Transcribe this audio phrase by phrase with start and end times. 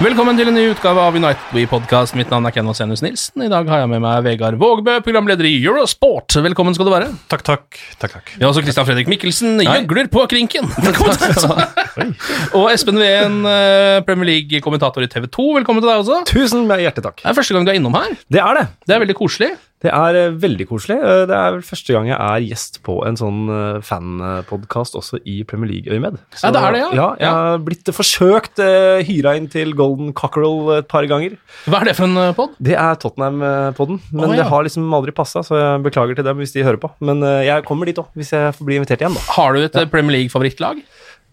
[0.00, 2.14] Velkommen til en ny utgave av United We Podcast.
[2.16, 3.42] Mitt navn er Ken Vasenius Nilsen.
[3.44, 6.38] I dag har jeg med meg Vegard Vågbø, programleder i Eurosport.
[6.40, 7.10] Velkommen skal du være.
[7.28, 7.76] Takk, takk.
[8.00, 8.32] takk, takk.
[8.32, 10.72] Vi har også Christian Fredrik Mikkelsen, gjøgler på krinken.
[10.86, 12.14] Velkommen.
[12.56, 15.50] Og Espen Ween, eh, Premier League-kommentator i TV 2.
[15.58, 16.22] Velkommen til deg også.
[16.32, 17.20] Tusen hjertelig takk.
[17.20, 18.16] Det er første gang du er innom her.
[18.32, 18.70] Det er det.
[18.88, 19.52] Det er veldig koselig.
[19.80, 20.98] Det er eh, veldig koselig.
[21.00, 25.20] Eh, Det er vel første gang jeg er gjest på en sånn uh, fanpodkast også
[25.24, 26.18] i Premier League-øyemed.
[26.42, 26.90] Ja, det er det, ja.
[27.00, 27.08] ja.
[27.22, 28.60] Jeg har blitt forsøkt
[29.08, 31.38] hyra inn til Golden Cockerel et par ganger.
[31.64, 32.52] Hva er det for en eh, pod?
[32.60, 34.42] Det er Tottenham-podden, men oh, ja.
[34.42, 36.92] det har liksom aldri passa, så jeg beklager til dem hvis de hører på.
[37.00, 39.24] Men eh, jeg kommer dit òg, hvis jeg får bli invitert igjen, da.
[39.38, 39.86] Har du et ja.
[39.90, 40.84] Premier League-favorittlag?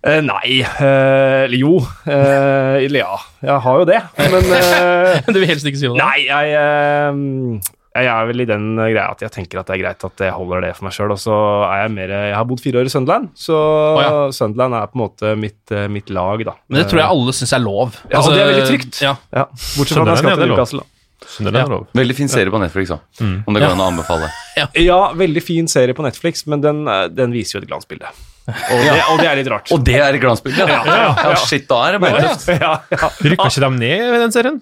[0.08, 1.80] Eh, nei eh, Eller jo.
[2.06, 3.16] eh, eller ja.
[3.42, 3.98] Jeg har jo det.
[4.30, 5.98] Men eh, Du vil helst ikke si det.
[5.98, 7.74] Nei, jeg, eh,
[8.06, 10.24] jeg er vel i den eh, greia at jeg tenker at det er greit at
[10.28, 11.14] jeg holder det for meg sjøl.
[11.16, 11.38] Og så
[11.68, 13.62] er jeg mer Jeg har bodd fire år i Sunderland, så
[14.02, 14.12] ja.
[14.36, 16.58] Sunderland er på en måte mitt, eh, mitt lag, da.
[16.68, 17.98] Men det tror jeg alle syns er lov.
[18.12, 19.02] Ja, og det er veldig trygt.
[19.04, 19.16] Ja.
[19.34, 20.54] Ja, Bortsett fra når jeg skal er til.
[20.54, 20.86] Newcastle.
[20.86, 20.94] da.
[21.18, 21.76] Er.
[21.98, 23.00] Veldig fin serie på Netflix, da.
[23.26, 24.30] Om det går an å anbefale.
[24.90, 28.10] Ja, veldig fin serie på Netflix, men den, eh, den viser jo et glansbilde.
[28.48, 29.72] Og det, og det er litt rart.
[29.76, 30.66] Og det er et glansbilde!
[30.72, 32.48] Ja, ja, shit, da er det bare tøft.
[32.56, 33.10] ja, ja.
[33.26, 34.62] Rykka ikke de ned i den serien?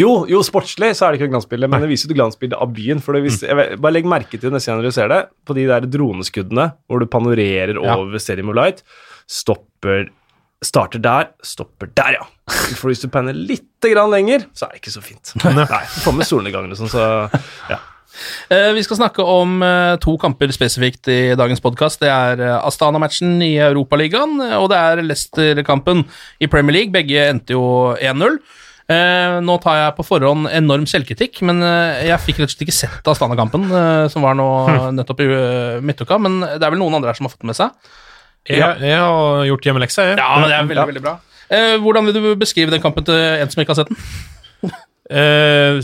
[0.00, 3.02] Jo, jo, sportslig så er det ikke glansbilde, men det viser et glansbilde av byen.
[3.04, 5.56] For det viser, jeg vet, bare legg merke til neste gang du ser det, på
[5.58, 7.96] de der droneskuddene hvor du panorerer Ja.
[8.00, 8.84] over Stadium of Light.
[9.28, 10.06] Stopper
[10.64, 12.22] Starter der, stopper der, ja.
[12.78, 15.34] For hvis du panner litt grann lenger, så er det ikke så fint.
[15.44, 17.02] Nei, Du får med solnedgangen og sånn, så
[17.68, 17.76] ja.
[18.48, 22.00] Eh, Vi skal snakke om eh, to kamper spesifikt i dagens podkast.
[22.00, 26.06] Det er eh, Astana-matchen i Europaligaen, og det er Leicester-kampen
[26.40, 26.94] i Premier League.
[26.96, 27.66] Begge endte jo
[28.00, 28.38] 1-0.
[28.84, 32.66] Eh, nå tar jeg på forhånd enorm selvkritikk, men eh, jeg fikk rett og slett
[32.66, 34.48] ikke sett Astana-kampen, eh, som var nå
[34.98, 37.52] nettopp i uh, midtuka, men det er vel noen andre her som har fått det
[37.54, 37.94] med seg?
[38.44, 40.18] Jeg, jeg har gjort hjemmeleksa, jeg.
[40.20, 41.16] Ja, men det er veldig, veldig bra.
[41.48, 44.00] Eh, hvordan vil du beskrive den kampen til en som ikke har sett den?
[45.10, 45.80] Eh,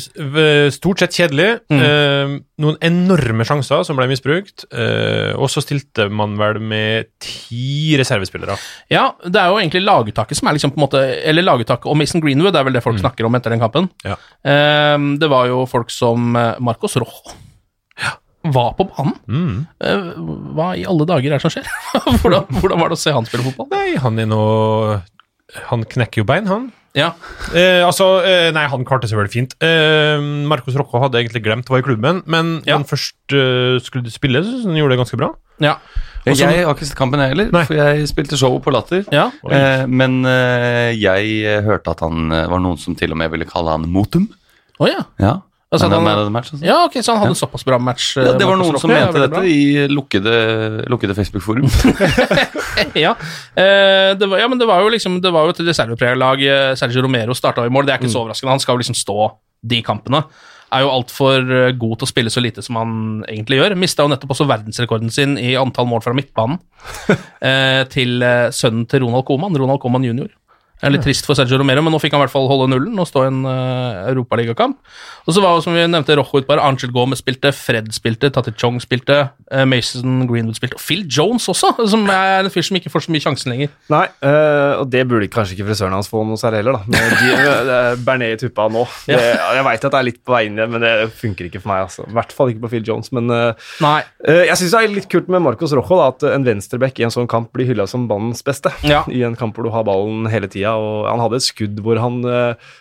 [0.72, 1.48] stort sett kjedelig.
[1.68, 1.80] Mm.
[1.84, 2.32] Eh,
[2.64, 4.64] noen enorme sjanser som ble misbrukt.
[4.72, 8.56] Eh, og så stilte man vel med ti reservespillere.
[8.92, 11.98] Ja, det er jo egentlig laguttaket som er liksom på en måte Eller laguttaket og
[12.00, 13.90] Mason Greenwood er vel det folk snakker om etter den kampen.
[14.06, 14.16] Ja.
[14.44, 17.36] Ehm, det var jo folk som eh, Marcos Rojo
[18.42, 19.16] var på banen.
[19.28, 19.56] Mm.
[19.84, 20.10] Eh,
[20.56, 21.66] hva i alle dager er det som skjer?
[22.22, 23.68] hvordan, hvordan var det å se han spille fotball?
[23.74, 24.44] Nei, han er nå
[25.68, 26.70] Han knekker jo bein, han.
[26.94, 27.12] Ja,
[27.54, 29.54] Eh, altså, eh, nei, han klarte seg veldig fint.
[29.62, 32.76] Eh, Marcos Rocco hadde egentlig glemt å være i klubben, men Ja.
[32.76, 35.34] han først eh, skulle spille, så han gjorde det ganske bra.
[35.60, 35.76] ja,
[36.24, 37.64] Jeg, Også- jeg har ikke sett kampen, jeg heller, Nei.
[37.64, 39.04] for jeg spilte show på Latter.
[39.10, 39.30] ja.
[39.50, 43.46] Eh, men eh, jeg eh, hørte at han var noen som til og med ville
[43.46, 44.28] kalle han Motum.
[44.80, 44.88] Å
[45.18, 45.40] ja.
[45.70, 46.64] Ja, Altså, han- man of match, altså.
[46.66, 48.16] ja, ok, så han hadde såpass bra match.
[48.18, 50.32] eh, Ja, det var noen som mente ja, dette i lukkede,
[50.90, 51.68] lukkede Facebook-forum.
[52.98, 53.12] ja.
[53.54, 56.42] Eh, det var, ja, men det var jo liksom Det var jo et reservepreg-lag.
[56.42, 57.86] eh, Sergio Romero starta i mål.
[57.86, 58.50] Det er ikke så overraskende.
[58.56, 59.30] Han skal jo liksom stå
[59.62, 60.24] de kampene.
[60.72, 61.38] Er jo altfor
[61.68, 63.76] eh, god til å spille så lite som han egentlig gjør.
[63.78, 66.58] Mista jo nettopp også verdensrekorden sin i antall mål fra midtbanen
[67.42, 70.28] eh, til eh, sønnen til Ronald Coman, Ronald Coman jr.
[70.80, 72.70] Det er litt trist for Sergio Romero, men nå fikk han i hvert fall holde
[72.72, 74.78] nullen og stå i en uh, europaligakamp.
[75.28, 76.62] Og så var det, som vi nevnte, Rojo utpar.
[76.64, 79.18] Angel Gomez spilte, Fred spilte, Tati Chong spilte,
[79.52, 83.04] uh, Mason Greenwood spilte, og Phil Jones også, som er en fyr som ikke får
[83.04, 83.74] så mye sjansen lenger.
[83.92, 86.96] Nei, uh, og det burde kanskje ikke frisøren hans få noe særlig heller, da.
[86.96, 88.86] Med de, Bernet i tuppa nå.
[89.04, 91.60] Det, jeg veit at det er litt på vei inn igjen, men det funker ikke
[91.60, 91.84] for meg.
[91.90, 92.08] altså.
[92.08, 93.12] I hvert fall ikke på Phil Jones.
[93.12, 97.04] Men jeg syns det er litt kult med Marcos Rojo, da, at en venstreback i
[97.04, 98.72] en sånn kamp blir hylla som banens beste.
[98.86, 99.04] Ja.
[99.12, 100.69] I en kamp hvor du har ballen hele tida.
[100.78, 102.20] Og han hadde et skudd hvor han,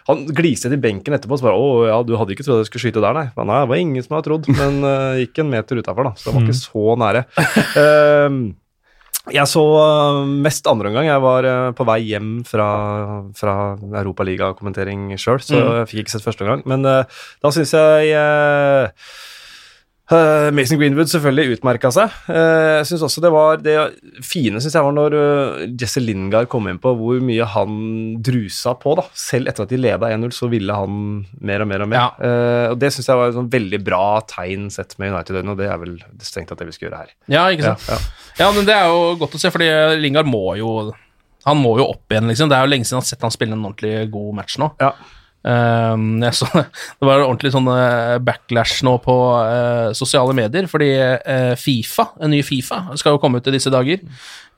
[0.10, 2.70] han gliste til benken etterpå og så bare 'Å ja, du hadde ikke trodd jeg
[2.70, 3.30] skulle skyte der, nei'.
[3.36, 6.14] nei det var ingen som hadde trodd, men uh, gikk en meter utafor, da.
[6.16, 7.22] Så det var ikke så nære.
[7.78, 8.54] Uh,
[9.30, 9.64] jeg så
[10.26, 11.06] mest andre omgang.
[11.06, 12.70] Jeg var uh, på vei hjem fra,
[13.38, 13.56] fra
[14.02, 15.74] Europaligakommentering sjøl, så Mm.
[15.82, 16.64] jeg fikk ikke sett første omgang.
[16.66, 18.90] Men da syns jeg Uh,
[20.56, 22.14] Mason Greenwood selvfølgelig utmerka seg.
[22.26, 23.76] Uh, synes også Det var det
[24.26, 27.76] fine synes jeg var når uh, Jesse Lingard kom inn på hvor mye han
[28.26, 28.96] drusa på.
[28.98, 30.96] da Selv etter at de leda 1-0, så ville han
[31.46, 32.00] mer og mer og mer.
[32.00, 32.72] Ja.
[32.72, 35.70] og Det syns jeg var et sånn veldig bra tegn sett med United-øynene, og det
[35.70, 37.14] er vel strengt tatt det vi skal gjøre her.
[37.30, 37.86] Ja, ikke sant.
[37.90, 38.00] Ja,
[38.40, 39.68] Ja, men det er jo godt å se, fordi
[40.00, 40.94] Lingard må jo
[41.48, 42.50] Han må jo opp igjen, liksom.
[42.52, 44.74] Det er jo lenge siden han har sett han spille en ordentlig god match nå.
[44.82, 44.94] Ja.
[45.40, 46.48] Um, jeg så,
[47.00, 52.34] det var ordentlig sånn eh, backlash nå på uh, sosiale medier, fordi uh, Fifa, en
[52.36, 54.04] ny Fifa, skal jo komme ut i disse dager,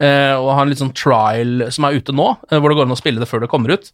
[0.01, 2.93] Uh, og har en litt sånn trial som er ute nå, hvor det går an
[2.95, 3.91] å spille det før det kommer ut.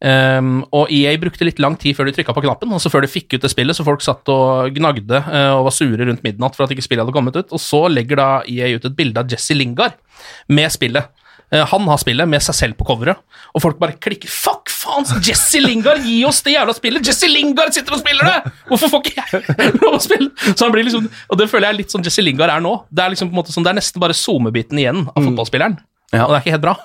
[0.00, 3.10] Um, og EA brukte litt lang tid før de trykka på knappen, altså før de
[3.12, 5.20] fikk ut det spillet, så folk satt og gnagde
[5.58, 8.22] og var sure rundt midnatt for at ikke spillet hadde kommet ut, og så legger
[8.22, 10.00] da EA ut et bilde av Jesse Lingard
[10.48, 11.12] med spillet.
[11.52, 13.20] Eh, Han har spillet med seg selv på coveret,
[13.54, 14.26] og folk bare klikker.
[14.30, 17.06] Fuck faen, Jesse Lingard, gi oss det jævla spillet!
[17.06, 18.52] Jesse Lingard sitter og spiller det!
[18.70, 20.30] Hvorfor får ikke jeg lov å spille?
[20.50, 22.74] Så han blir liksom, Og det føler jeg er litt sånn Jesse Lingard er nå.
[22.90, 25.78] Det er liksom på en måte sånn, det er nesten bare SoMe-biten igjen av fotballspilleren,
[26.12, 26.26] Ja.
[26.26, 26.76] og det er ikke helt bra.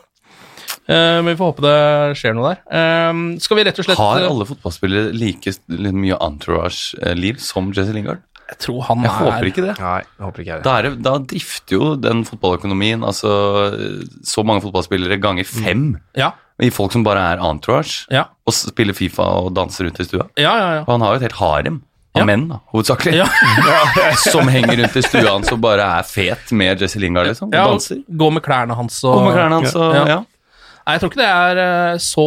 [0.89, 1.75] Uh, men vi får håpe det
[2.19, 2.61] skjer noe der.
[2.73, 5.53] Uh, skal vi rett og slett Har alle fotballspillere like
[5.93, 8.23] mye entourage-liv som Jesse Lingard?
[8.51, 9.73] Jeg tror han Jeg er håper ikke det.
[9.79, 10.63] Nei, jeg håper ikke det.
[10.67, 13.31] Da, er da drifter jo den fotballøkonomien altså
[14.27, 15.85] så mange fotballspillere ganger fem
[16.19, 20.05] Ja, i folk som bare er entourage ja, og spiller Fifa og danser rundt i
[20.05, 20.27] stua.
[20.37, 20.51] ja.
[20.59, 20.83] ja, ja.
[20.85, 21.79] Og han har jo et helt harem
[22.13, 22.25] av Ja.
[22.27, 23.25] menn, da, hovedsakelig, Ja.
[24.33, 27.47] som henger rundt i stua hans og bare er fet med Jesse Lingard, liksom.
[27.49, 28.01] Og ja danser.
[28.19, 30.19] Går med klærne hans og Går med klærne hans og Ja.
[30.81, 30.87] Ja.
[30.87, 32.25] Nei, jeg tror ikke det er eh, så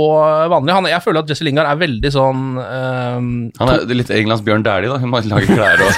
[0.53, 0.75] vanlig.
[0.77, 4.62] Han, jeg føler at Jesse Lingard er veldig sånn um, Han er litt Englands Bjørn
[4.62, 5.01] Dæhlie, da.
[5.03, 5.91] Hun må lage klær og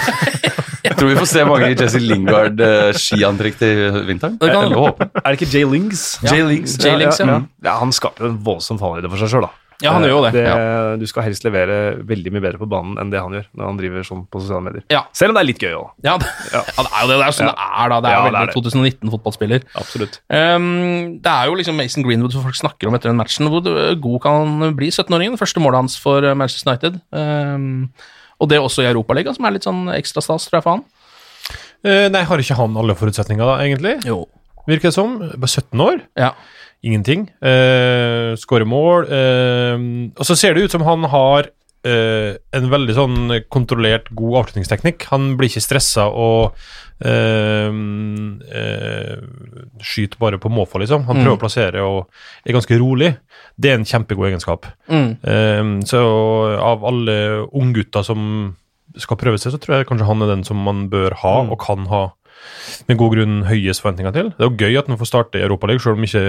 [0.87, 4.37] Jeg tror vi får se mange Jesse Lingard-skiantrekk til vinteren.
[4.41, 6.05] Det kan- Er det ikke Jay Lings?
[6.23, 6.31] Ja.
[6.33, 6.77] Jay Lings.
[6.79, 7.27] Jay Lings, ja.
[7.27, 7.75] ja, ja.
[7.83, 9.51] Han skaper jo en voldsom fallhøyde for seg sjøl, da.
[9.85, 10.43] Ja, han gjør jo det.
[11.01, 11.77] Du skal helst levere
[12.09, 14.65] veldig mye bedre på banen enn det han gjør når han driver sånn på sosiale
[14.65, 14.85] medier.
[14.93, 15.03] Ja.
[15.17, 15.91] Selv om det er litt gøy òg.
[16.07, 16.63] Ja, det, ja.
[16.65, 17.19] det er jo det.
[17.21, 17.99] Det er sånn det er, da.
[18.01, 19.67] Det er Ja, jo er veldig 2019-fotballspiller.
[19.83, 20.19] Absolutt.
[20.33, 20.69] Um,
[21.25, 23.51] det er jo liksom Mason Greenwood som folk snakker om etter den matchen.
[23.53, 23.67] Hvor
[24.07, 25.37] god kan han bli, 17-åringen?
[25.41, 27.01] Første målet hans for eh, Manchester United.
[27.13, 27.91] Um,
[28.41, 30.87] og det også i Europaligaen, som er litt sånn ekstra stas, tror jeg, for han.
[31.87, 33.99] Uh, nei, har ikke han alle forutsetninger, da, egentlig?
[34.09, 34.25] Jo.
[34.67, 35.19] Virker det som.
[35.37, 36.01] Bare 17 år.
[36.19, 36.33] Ja.
[36.87, 37.27] Ingenting.
[37.43, 39.09] Uh, Skårer mål.
[39.11, 39.77] eh,
[40.15, 41.49] og så ser det ut som han har
[41.87, 43.17] eh, en veldig sånn
[43.53, 45.05] kontrollert, god avslutningsteknikk.
[45.13, 46.55] Han blir ikke stressa og
[47.05, 47.71] eh,
[48.61, 49.17] eh,
[49.83, 51.05] skyter bare på måfå, liksom.
[51.07, 51.25] Han Mm.
[51.25, 52.07] prøver å plassere og
[52.47, 53.17] er ganske rolig.
[53.59, 54.67] Det er en kjempegod egenskap.
[54.89, 55.19] Mm.
[55.23, 56.03] Eh, så
[56.61, 58.57] av alle unggutter som
[58.97, 61.59] skal prøve seg, så tror jeg kanskje han er den som man bør ha, og
[61.61, 62.13] kan ha
[62.89, 64.31] med god grunn høyest forventninger til.
[64.35, 66.27] Det er jo gøy at han får starte i Europaligaen, selv om ikke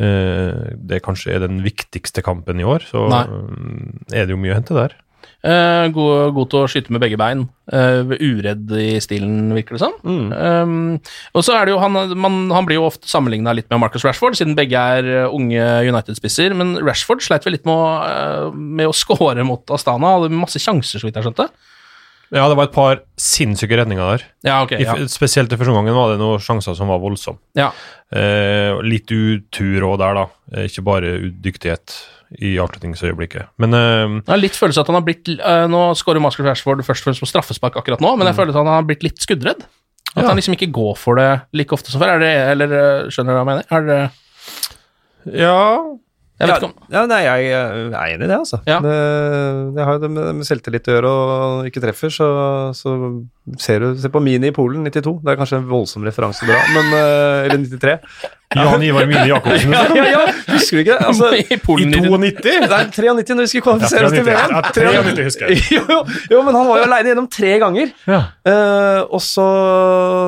[0.00, 2.86] eh, det kanskje er den viktigste kampen i år.
[2.88, 3.24] Så Nei.
[3.26, 4.98] eh, er det jo mye å hente der.
[5.40, 7.46] Eh, god, god til å skyte med begge bein.
[7.72, 9.94] Eh, uredd i stilen, virker det som.
[10.04, 10.98] Um,
[11.32, 14.04] og så er det jo han, man, han blir jo ofte sammenligna litt med Marcus
[14.04, 16.52] Rashford, siden begge er eh, unge United-spisser.
[16.56, 20.18] Men Rashford sleit vel litt med å, eh, med å score mot Astana.
[20.18, 21.48] Hadde masse sjanser, så vidt jeg skjønte.
[22.30, 24.24] Ja, det var et par sinnssyke redninger der.
[24.46, 24.76] Ja, ok.
[24.78, 24.94] I, Ja.
[25.10, 27.38] Spesielt i første omgang var det noen sjanser som var voldsomme.
[27.58, 27.72] ja.
[28.10, 30.24] Eh, litt utur òg der, da.
[30.54, 31.92] Eh, ikke bare udyktighet
[32.42, 33.46] i avslutningsøyeblikket.
[33.62, 36.82] Men eh, Jeg har litt følelse at han har blitt eh, Nå skårer Marcus Rashford
[36.86, 39.22] først og fremst på straffespark akkurat nå, men jeg føler at han har blitt litt
[39.22, 39.62] skuddredd.
[40.16, 42.16] At han liksom ikke går for det like ofte som før.
[42.16, 43.66] Er det, eller eh, skjønner du hva jeg mener?
[43.78, 44.00] Er det,
[45.38, 45.58] ja
[46.40, 48.60] jeg vet ikke om Ja, nei, jeg er enig i det, altså.
[48.68, 48.78] Ja.
[48.84, 48.96] Det,
[49.76, 52.28] det har jo det med, med selvtillit å gjøre, og ikke treffer, så,
[52.76, 52.96] så
[53.60, 55.18] ser du Se på Mini i Polen, 92.
[55.20, 57.96] Det er kanskje en voldsom referanse å dra, men, eh, eller 93.
[58.50, 59.72] Jan Ivar Mine Jacobsen.
[59.72, 61.06] Ja, ja, ja, husker du ikke det?
[61.06, 62.54] Altså, I Polen I 92?
[62.64, 64.54] Nei, 93 når vi skulle kvalifisere oss til Ja, VM.
[64.96, 65.60] ja, 93 husker jeg.
[65.76, 65.98] Jo, jo,
[66.32, 67.92] jo, men han var jo aleine gjennom tre ganger.
[68.10, 68.18] Ja.
[68.42, 69.46] Uh, og så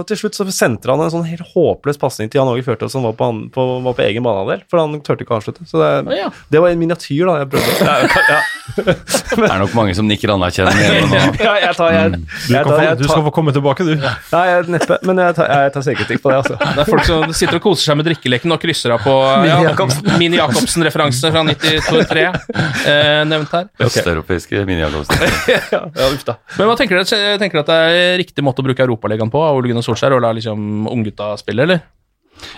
[0.06, 3.08] til slutt så sentra han en sånn helt håpløs pasning til Jan Åge Fjørtoft som
[3.08, 5.66] var på, han, på, var på egen banehalvdel, for han turte ikke å avslutte.
[5.66, 6.30] Så det, ja.
[6.54, 7.36] det var en miniatyr, da.
[7.42, 7.74] Jeg prøvde.
[7.82, 8.40] Ja, ja,
[9.42, 11.24] Det er nok mange som nikker anerkjennende nå.
[11.42, 13.96] ja, jeg tar, jeg, Du, jeg få, jeg du skal få komme tilbake, du.
[13.98, 16.58] Nei, jeg, neppe, men jeg tar, jeg tar selvkritikk på det, altså.
[16.62, 19.40] Det er folk som sitter og koser seg med drikkeleken og krysser av på ja,
[19.42, 20.12] Mini Jacobsen.
[20.20, 23.70] Mini Jacobsen-referanse fra 92-3 eh, nevnt her.
[23.88, 25.18] Østeuropeiske mini-Jacobsen.
[25.72, 26.36] Ja, ja, uff da.
[26.58, 27.36] Men hva tenker dere?
[27.40, 30.22] Tenker dere at det er riktig måte å bruke Europaligaen på Ole Gunnar Solskjær, og
[30.24, 31.82] la liksom unggutta spille, eller?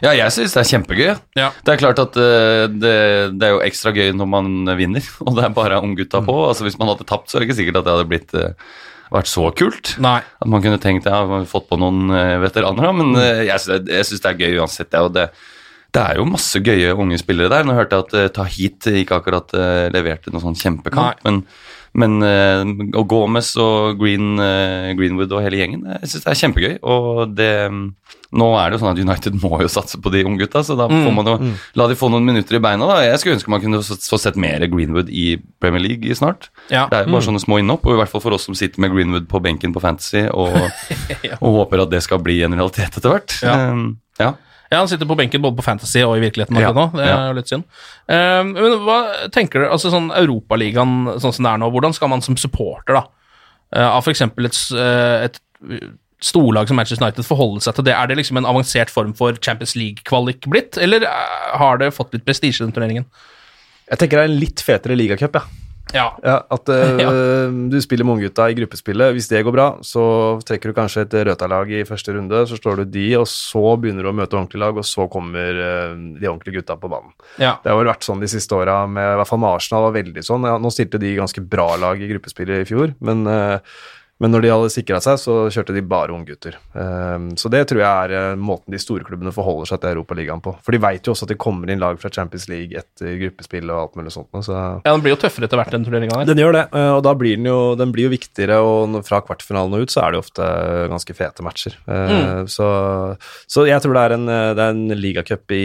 [0.03, 1.11] Ja, jeg syns det er kjempegøy.
[1.39, 1.51] Ja.
[1.65, 2.95] Det er klart at uh, det,
[3.37, 6.37] det er jo ekstra gøy når man vinner, og det er bare unggutta på.
[6.49, 8.55] Altså Hvis man hadde tapt, så er det ikke sikkert at det hadde blitt eh,
[9.15, 9.95] vært så kult.
[10.03, 10.19] Nei.
[10.43, 13.63] At man kunne tenkt ja, har fått på noen eh, veteraner, da, men eh, jeg,
[13.63, 14.91] syns det- jeg syns det er gøy uansett.
[14.93, 15.29] Det, og det,
[15.95, 17.65] det er jo masse gøye unge spillere der.
[17.69, 21.45] Nå hørte jeg at uh, Tahit ikke akkurat eh, leverte noen sånn kjempekamp, men,
[21.95, 22.19] men
[22.95, 26.75] og Gomez og Green, eh, Greenwood og hele gjengen, jeg syns det er kjempegøy.
[26.83, 27.55] Og det
[28.35, 30.89] Nå er det jo sånn at United må jo satse på de unggutta, så da
[30.91, 31.35] får man jo
[31.79, 32.89] la de få noen minutter i beina.
[32.91, 32.97] da.
[33.05, 36.49] Jeg skulle ønske man kunne få sett mer Greenwood i Premier League snart.
[36.67, 36.89] Ja.
[36.91, 38.83] Det er jo bare sånne små innhopp, og i hvert fall for oss som sitter
[38.83, 40.51] med Greenwood på benken på Fantasy og,
[41.45, 43.39] og håper at det skal bli en realitet etter hvert.
[43.47, 43.55] Ja.
[43.71, 43.87] Um,
[44.19, 44.33] ja.
[44.71, 46.89] Ja, han sitter på benken både på Fantasy og i virkeligheten Ja, nå.
[46.97, 47.67] Det er jo litt synd.
[48.09, 49.01] Um, men hva
[49.35, 52.97] tenker du, altså sånn Europaligaen sånn som det er nå, hvordan skal man som supporter
[52.97, 53.05] da,
[53.75, 54.25] eh, av f.eks.
[54.25, 55.39] et, eh, et
[56.25, 57.95] storlag som Manchester United forholde seg til det?
[57.95, 62.17] Er det liksom en avansert form for Champions League-kvalik blitt, eller eh, har det fått
[62.17, 63.07] litt prestisje i den turneringen?
[63.91, 65.64] Jeg tenker det er en litt fetere ligacup, ja.
[65.93, 66.07] Ja.
[66.25, 67.11] Ja, at uh, Ja.
[67.71, 69.13] du spiller med unggutta i gruppespillet.
[69.15, 70.05] Hvis det går bra, så
[70.47, 74.07] trekker du kanskje et Røta-lag i første runde, så slår du de, og så begynner
[74.07, 77.13] du å møte ordentlige lag, og så kommer uh, de ordentlige gutta på banen.
[77.39, 77.57] ja.
[77.63, 80.25] Det har vel vært sånn de siste åra, i hvert fall med Arsenal var veldig
[80.25, 80.49] sånn.
[80.65, 83.59] Nå stilte de ganske bra lag i gruppespillet i fjor, men, eh,
[84.23, 86.55] men når de hadde sikra seg, så kjørte de bare unggutter.
[86.73, 90.43] Um, så det tror jeg er eh, måten de store klubbene forholder seg til Europaligaen
[90.45, 90.53] på.
[90.63, 93.67] For de veit jo også at det kommer inn lag fra Champions League etter gruppespill
[93.75, 94.31] og alt mulig sånt.
[94.47, 96.31] Så ja, den blir jo tøffere etter hvert, den turneringa der.
[96.31, 99.19] den gjør det, eh, og da blir den jo, den blir jo viktigere, og fra
[99.27, 100.49] kvartfinalen og ut så er det jo ofte
[100.95, 101.77] ganske fete matcher.
[101.91, 102.67] Eh, Så,
[103.51, 105.63] så jeg tror det er en, det er en ligacup i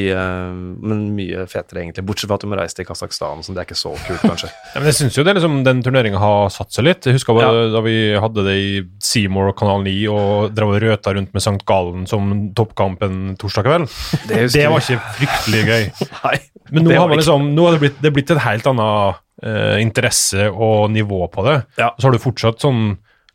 [0.80, 2.04] Men mye fetere, egentlig.
[2.08, 4.50] Bortsett fra at du må reise til Kasakhstan, så det er ikke så kult, kanskje.
[4.74, 7.06] Ja, men jeg syns jo det er liksom, den turneringa har satt seg litt.
[7.10, 8.70] Jeg husker bare, da vi hadde det i
[9.04, 11.58] Seymour og Kanal 9 og drev og røta rundt med St.
[11.70, 13.90] Gallen som toppkampen torsdag kveld.
[14.30, 15.90] Det Det var ikke fryktelig gøy.
[16.26, 16.38] Nei.
[16.72, 19.78] Men nå har man liksom, nå har det blitt, det blitt et helt annet eh,
[19.82, 21.56] interesse og nivå på det.
[21.82, 21.92] Ja.
[21.98, 22.92] Så har du fortsatt sånn,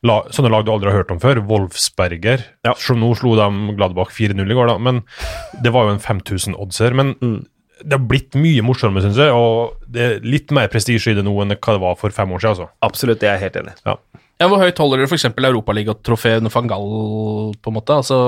[0.06, 1.40] la, sånne lag du aldri har hørt om før.
[1.48, 2.44] Wolfsberger.
[2.68, 2.76] Ja.
[2.78, 4.78] Så nå slo de Gladbach 4-0 i går, da.
[4.78, 5.02] Men
[5.64, 6.94] det var jo en 5000-oddser.
[6.94, 7.40] Men Mm.
[7.84, 9.32] det har blitt mye morsommere, syns jeg.
[9.34, 12.30] Og det er litt mer prestisje i det nå enn hva det var for fem
[12.30, 12.54] år siden.
[12.54, 12.68] Altså.
[12.86, 13.74] Absolutt, det er jeg helt enig.
[13.84, 13.96] Ja.
[14.40, 15.28] Ja, Hvor høyt holder dere f.eks.
[15.30, 16.88] europaligatrofeet under van Gaal,
[17.62, 18.00] på en måte?
[18.02, 18.18] Altså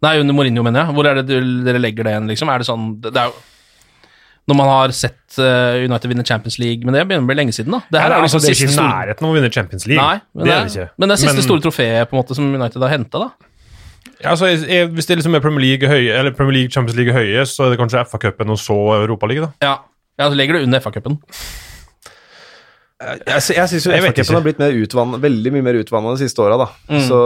[0.00, 0.96] Nei, under Mourinho, mener jeg.
[0.96, 2.52] Hvor er det dere legger det igjen, liksom?
[2.52, 3.34] Er det sånn Det det er jo
[4.48, 7.54] Når man har sett eh, United vinne Champions League Men det begynner å bli lenge
[7.56, 7.82] siden, da.
[7.88, 9.86] Det her ja, er altså, liksom det er ikke i nærheten av å vinne Champions
[9.90, 10.06] League.
[10.06, 10.88] Nei, men det er det ikke.
[10.96, 13.50] Men det er siste Men- store trofeet på en måte som United har henta, da.
[14.20, 17.12] Ja, altså, jeg, hvis det liksom er Premier League, høye, eller Premier League Champions League
[17.14, 19.64] høye, så er det kanskje FA-cupen og så Europaligaen, da.
[19.64, 19.74] Ja,
[20.20, 21.20] ja så legger du under FA-cupen.
[23.00, 26.20] Jeg, jeg, jeg syns jo FA-cupen har blitt mer utvannet, veldig mye mer utvanna de
[26.20, 26.66] siste åra, da.
[26.92, 26.98] Mm.
[27.06, 27.20] Så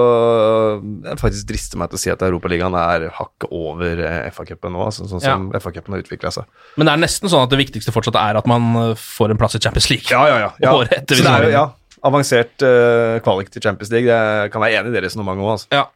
[1.08, 4.84] jeg faktisk drister meg til å si at Europaligaen er hakket over eh, FA-cupen nå,
[4.86, 6.46] altså, sånn som FA-cupen har utvikla seg.
[6.78, 9.42] Men det er nesten sånn at det viktigste fortsatt er at man eh, får en
[9.42, 10.06] plass i Champions League.
[10.14, 10.54] Ja, ja, ja.
[10.62, 10.76] ja.
[10.78, 11.66] Året etter Så det er jo, ja,
[12.06, 14.06] avansert uh, kvalik til Champions League.
[14.06, 15.70] Det kan være enig i det resonnementet òg, altså.
[15.74, 15.86] Ja.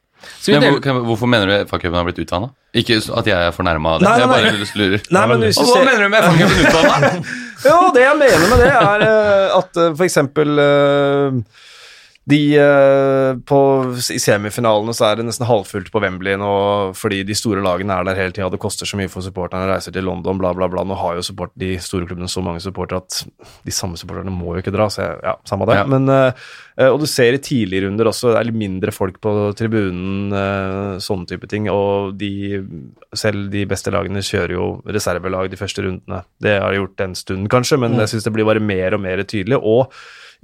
[0.42, 2.50] Så Men hvor, kan- hvorfor mener du FA-cupen har blitt utvanna?
[2.74, 4.08] Ikke at jeg er fornærma av det.
[4.08, 4.70] Nei, nei, jeg bare nei.
[4.82, 5.04] lurer.
[5.14, 7.12] Nei, men hvis du Og hva mener du med FA-cupen utvanna?
[7.64, 10.16] Jo, det jeg mener med det, er eh, at f.eks.
[10.22, 11.38] eh,
[12.28, 13.58] de eh, på,
[14.12, 16.50] I semifinalene så er det nesten halvfullt på Wembley nå
[16.98, 18.50] fordi de store lagene er der hele tida.
[18.52, 20.84] Det koster så mye for supporterne å reise til London, bla, bla, bla.
[20.84, 23.22] Nå har jo support, de store klubbene så mange supportere at
[23.64, 24.90] de samme supporterne må jo ikke dra.
[24.92, 25.78] Så ja, samme det.
[25.80, 25.86] Ja.
[25.88, 26.44] Men, eh,
[26.76, 30.36] eh, og du ser i tidlige runder også, det er litt mindre folk på tribunen,
[31.00, 31.72] sånne type ting.
[31.72, 32.60] Og de,
[33.16, 36.22] selv de beste lagene kjører jo reservelag de første rundene.
[36.44, 39.06] Det har de gjort en stund, kanskje, men jeg syns det blir bare mer og
[39.08, 39.64] mer tydelig.
[39.64, 39.88] Og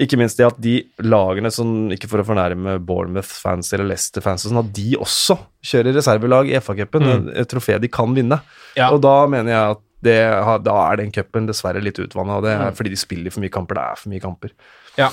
[0.01, 4.63] ikke minst det at de lagene som, ikke for å fornærme Bournemouth-fans eller Leicester-fans, sånn,
[4.65, 8.41] at de også kjører reservelag i FA-cupen, et trofé de kan vinne.
[8.75, 8.91] Ja.
[8.91, 10.19] Og da mener jeg at det,
[10.67, 13.55] da er den cupen dessverre litt utvanna, og det er fordi de spiller for mye
[13.55, 13.79] kamper.
[13.79, 14.59] Det er for mye kamper.
[15.01, 15.13] ja.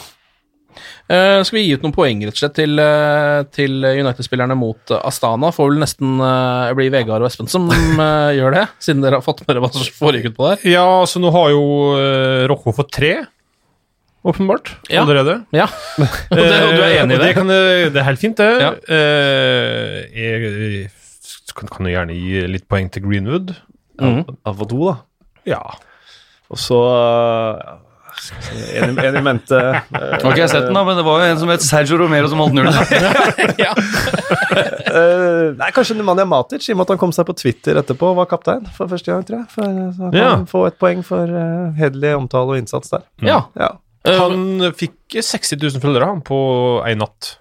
[1.11, 4.93] Uh, skal vi gi ut noen poeng rett og slett til, uh, til United-spillerne mot
[5.01, 5.49] Astana?
[5.51, 7.67] Får vel nesten uh, bli Vegard og Espen som
[8.37, 10.63] gjør det, siden dere har fått med dere hva som foregikk utpå der.
[10.71, 11.65] Ja, så nå har jo
[11.97, 13.11] uh, Rocco fått tre,
[14.23, 15.01] åpenbart, Ja.
[15.01, 15.39] allerede.
[15.55, 15.65] Ja,
[16.01, 17.27] og, det, og du er enig i Eh, det?
[17.27, 18.49] Det, kan, det er helt fint, det.
[18.61, 18.71] Ja.
[18.87, 20.89] Eh, jeg
[21.55, 23.55] kan, jo gjerne gi litt poeng til Greenwood.
[24.01, 24.23] Mm.
[24.47, 24.97] Av og to, da.
[25.45, 25.61] Ja.
[26.51, 27.75] Og så ja,
[28.21, 29.55] skal vi se, En, en i mente
[29.91, 31.97] Nå har ikke jeg sett den, da, men det var jo en som het Sergio
[32.01, 32.75] Romero som holdt nullen.
[33.61, 33.71] ja.
[33.71, 38.11] eh, Nei, kanskje Nemanja Matic, i og med at han kom seg på Twitter etterpå,
[38.17, 39.47] var kaptein for første gang, tror jeg.
[39.53, 40.29] For, så han Ja.
[40.35, 43.07] kan få et poeng for uh, hederlig omtale og innsats der.
[43.25, 43.43] ja.
[43.59, 43.71] Ja.
[44.07, 46.37] Eh, Han fikk 60 000 følgere han, på
[46.89, 47.35] én natt.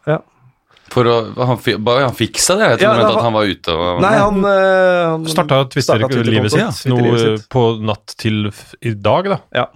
[0.90, 2.67] For å, han, bare han fiksa det.
[2.73, 6.90] Jeg Ja, han, at han var ute og Nei, han, eh, han Starta Twitter-livet sitt
[6.90, 7.47] nå eh, sitt.
[7.52, 8.49] på natt til
[8.83, 9.38] i dag, da.
[9.55, 9.69] Ja.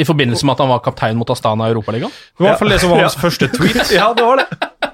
[0.00, 2.12] I forbindelse med at han var kaptein mot Astana i Europaligaen?
[2.12, 3.22] Det var i hvert fall det som var hans Ja.
[3.24, 3.90] første tweet.
[3.96, 4.46] ja, det var det.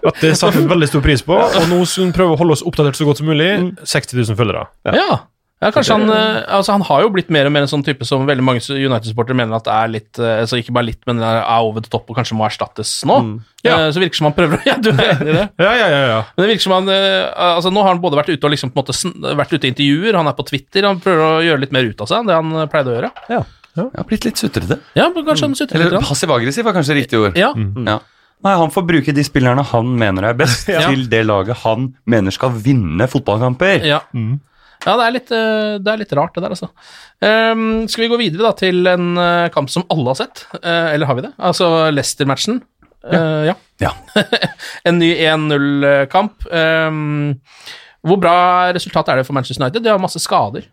[0.07, 1.35] At det satte vi veldig stor pris på.
[1.37, 3.51] Og nå skal vi prøve å holde oss oppdatert så godt som mulig.
[3.83, 4.65] 60 000 følgere.
[4.95, 5.19] Ja.
[5.63, 5.71] Ja.
[5.73, 8.27] kanskje han eh, Altså, han har jo blitt mer og mer en sånn type som
[8.29, 11.81] veldig mange United-supportere mener at er litt eh, Altså ikke bare litt, men er over
[11.85, 13.17] the top og kanskje må erstattes nå.
[13.65, 13.79] Ja.
[13.87, 15.47] Eh, Så virker som han prøver å Ja, du er enig i det?
[15.67, 16.01] Ja, ja, ja.
[16.13, 16.19] ja.
[16.37, 18.83] Men det virker som han Altså Nå har han både vært ute og liksom på
[18.83, 21.73] en måte vært ute i intervjuer, han er på Twitter, han prøver å gjøre litt
[21.77, 23.13] mer ut av seg enn det han pleide å gjøre.
[23.33, 23.45] Ja,
[23.77, 24.79] har blitt litt sutrete.
[24.97, 27.37] Ja, men kanskje han sutrer Eller passiv-aggressiv var kanskje riktig ord.
[27.37, 27.51] Ja.
[27.85, 27.99] Ja.
[28.45, 30.85] Nei, han får bruke de spillerne han mener er best, Ja.
[30.89, 33.85] til det laget han mener skal vinne fotballkamper.
[33.89, 34.03] Ja.
[34.87, 36.69] Ja, det er, litt, eh, det er litt rart, det der, altså.
[37.21, 40.45] Um, skal vi gå videre da til en eh, kamp som alle har sett?
[40.61, 41.33] Uh, eller har vi det?
[41.51, 42.63] Altså Leicester-matchen.
[43.07, 43.55] Uh, ja.
[43.83, 43.93] Ja.
[44.89, 46.47] en ny 1-0-kamp.
[46.51, 47.35] Um,
[48.07, 48.37] hvor bra
[48.77, 49.83] resultat er det for Manchester United?
[49.85, 50.69] De har masse skader.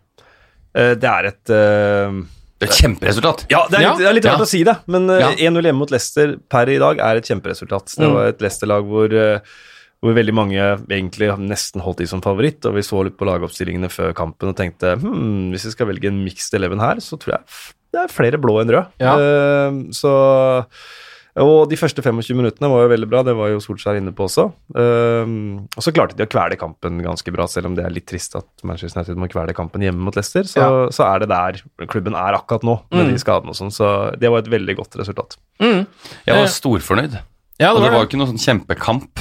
[0.74, 3.44] Uh, det er et Det er et kjemperesultat.
[3.52, 4.46] Ja, det er litt, det er litt rart Ja.
[4.46, 7.92] å si det, men eh, 1-0 hjemme mot Leicester per i dag er et kjemperesultat.
[7.98, 8.14] Det Mm.
[8.14, 9.16] var et Leicester-lag hvor,
[10.04, 10.60] hvor veldig mange
[10.92, 14.58] egentlig nesten holdt de som favoritt, og vi så litt på lagoppstillingene før kampen og
[14.58, 17.42] tenkte hm, hvis vi skal velge en mixed eleven her, så tror jeg
[17.94, 18.88] det er flere blå enn rød.
[18.98, 19.12] Ja.
[19.16, 20.10] Uh, så
[21.34, 24.28] og de første 25 minuttene var jo veldig bra, det var jo Solskjær inne på
[24.28, 24.44] også.
[24.70, 28.06] Um, og så klarte de å kvele kampen ganske bra, selv om det er litt
[28.06, 30.46] trist at Manchester United må kvele kampen hjemme mot Leicester.
[30.46, 30.68] Så, Ja.
[30.94, 31.58] så er det der
[31.90, 33.12] klubben er akkurat nå, med Mm.
[33.16, 33.72] de skadene og sånn.
[33.74, 35.36] Så det var et veldig godt resultat.
[35.58, 35.86] Mm.
[36.26, 37.18] Jeg var Eh, storfornøyd.
[37.60, 39.20] Ja, og det det var jo ikke noe sånn kjempekamp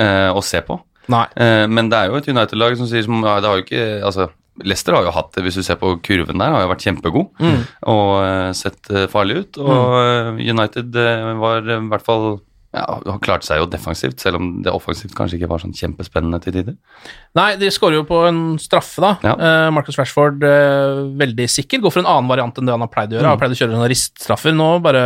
[0.00, 0.78] eh, å se på.
[1.10, 3.84] Eh, men det er jo et United-lag som sier som ja, det har jo ikke
[4.08, 4.30] Altså,
[4.64, 7.30] Leicester har jo hatt det, hvis du ser på kurven der, har jo vært kjempegod
[7.42, 7.62] Mm.
[7.90, 9.58] og uh, sett eh, farlig ut.
[9.58, 12.28] Og eh, United uh, var i hvert fall
[12.74, 16.40] ja, har klart seg jo defensivt, selv om det offensivt kanskje ikke var sånn kjempespennende
[16.42, 16.76] til tider.
[17.38, 19.12] Nei, de skårer jo på en straffe, da.
[19.22, 19.34] Ja.
[19.38, 21.82] Uh, Marcus Rashford uh, veldig sikker.
[21.84, 23.26] Går for en annen variant enn det han har pleid å gjøre.
[23.28, 24.54] Han har pleid å kjøre noen riststraffer.
[24.58, 25.04] Nå bare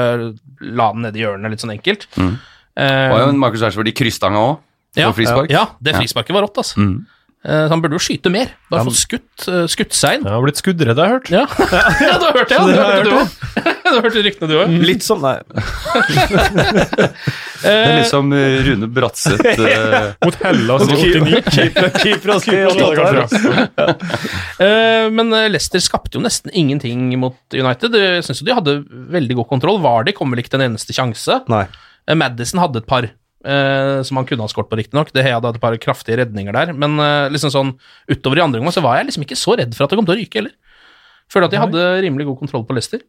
[0.64, 2.08] la den ned i hjørnet litt sånn enkelt.
[2.16, 2.38] Mm.
[2.78, 4.58] Eh, var jo en Marcus Rashford i krysstanga òg,
[4.98, 5.50] ja, frispark.
[5.50, 6.78] ja, det frisparket var rått, altså.
[6.78, 7.06] Mm.
[7.46, 8.50] Eh, så han burde jo skyte mer.
[8.66, 10.24] Da har skutt, fått skutt seg inn.
[10.26, 11.28] Jeg har blitt skuddredd, har jeg hørt.
[11.30, 11.44] Ja,
[12.08, 12.64] ja du har hørt det, ja.
[12.66, 13.28] Du har hørt du òg.
[13.88, 14.74] Du har hørt ryktene, du òg.
[14.84, 15.38] Litt sånn, nei.
[17.62, 18.34] Det er liksom som
[18.66, 20.12] Rune Bratseth uh...
[20.26, 21.40] Mot Hellas i 89.
[22.02, 23.38] Keeper og skudd.
[24.58, 27.94] Eh, men eh, Leicester skapte jo nesten ingenting mot United.
[27.94, 28.80] Jeg syns jo de hadde
[29.14, 29.78] veldig god kontroll.
[29.82, 31.40] Vardy kom vel ikke til en eneste sjanse.
[31.50, 31.64] Nei.
[32.08, 35.12] Eh, Madison hadde et par eh, som han kunne ha skåret på, riktignok.
[35.14, 36.72] Det hadde et par kraftige redninger der.
[36.72, 37.74] Men eh, liksom sånn
[38.10, 40.08] utover i andre omgang så var jeg liksom ikke så redd for at det kom
[40.08, 40.56] til å ryke heller.
[41.28, 43.02] Føler at de hadde rimelig god kontroll på Leicester.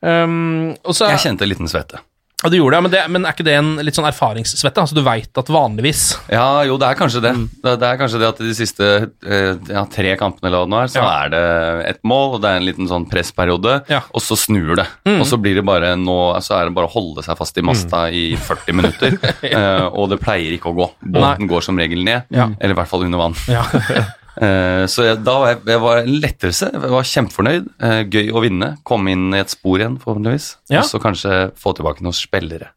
[0.00, 1.98] Um, og så, Jeg kjente en liten svette.
[2.42, 4.80] Ja, du gjorde det, men, det, men er ikke det en litt sånn erfaringssvette?
[4.80, 7.32] Altså, du veit at vanligvis Ja, jo, det er kanskje det.
[7.36, 7.42] Mm.
[7.64, 8.88] Det, det er kanskje det at i de siste
[9.26, 11.10] eh, ja, tre kampene eller hva det nå er, så Ja.
[11.26, 11.42] er det
[11.90, 14.00] et mål, og det er en liten sånn pressperiode, Ja.
[14.14, 14.86] og så snur det.
[15.04, 15.18] Mm.
[15.20, 17.66] Og så blir det bare nå, så er det bare å holde seg fast i
[17.66, 19.18] masta i 40 minutter,
[19.50, 20.88] eh, og det pleier ikke å gå.
[21.18, 23.36] Båten går som regel ned, eller i hvert fall under vann.
[24.40, 27.70] Eh, så jeg, da var jeg, jeg var en lettelse, jeg var kjempefornøyd.
[27.84, 30.50] Eh, gøy å vinne, komme inn i et spor igjen, forhåpentligvis.
[30.72, 30.82] Ja.
[30.82, 32.72] Og så kanskje få tilbake noen spillere.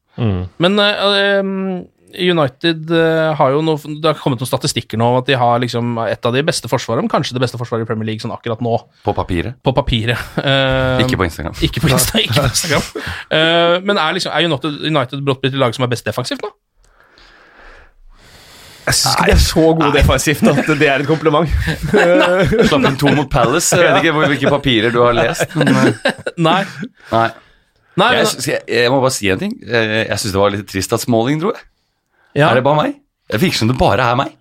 [0.61, 2.91] Men eh, um, United
[3.39, 6.27] har jo noe, Det har kommet noen statistikker nå om at de har liksom et
[6.29, 8.75] av de beste forsvarene, kanskje det beste forsvaret i Premier League sånn akkurat nå,
[9.07, 10.19] På papiret, på papiret.
[10.37, 11.57] Uh, ikke på Instagram.
[11.65, 12.85] Ikke på Insta, ikke på Instagram.
[13.87, 16.53] Men er, liksom, er United, United brått blitt et lag som er best defensivt nå?
[18.83, 21.49] Jeg syns ikke de er så gode defensivt at det er et kompliment.
[21.93, 23.77] Slapp inn to mot Palace.
[23.79, 25.55] Jeg vet ikke hvilke papirer du har lest.
[25.55, 26.59] Men, eh, Nei.
[27.11, 27.29] nei.
[27.95, 29.53] Nei Jeg, men, synes- jeg, jeg må bare si en ting.
[29.63, 31.53] Eh, Jeg syns det var litt trist at Smalling dro.
[32.35, 32.95] ja, Er det bare meg?
[33.29, 34.31] Det virker som det bare er meg.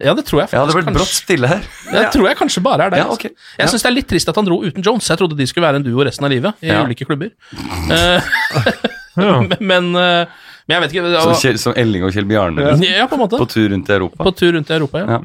[0.00, 0.56] ja, det tror jeg faktisk.
[0.60, 1.60] hadde det blitt brått stille her.
[1.92, 2.98] Det tror jeg kanskje bare er deg.
[3.02, 3.30] Ja, okay.
[3.58, 5.08] Jeg syns det er litt trist at han dro uten Jones.
[5.10, 6.80] Jeg trodde de skulle være en duo resten av livet i Ja.
[6.86, 7.30] ulike klubber.
[7.90, 8.20] Eh,
[9.20, 9.42] Ja.
[9.60, 10.26] men, eh,
[10.70, 12.56] men jeg vet ikke Som, Kjell, som Elling og Kjell Bjarne.
[12.56, 12.84] liksom.
[12.86, 13.38] Ja, på en måte.
[13.40, 14.22] På tur rundt i Europa.
[14.24, 15.06] På tur rundt i Europa, ja.
[15.18, 15.20] Ja.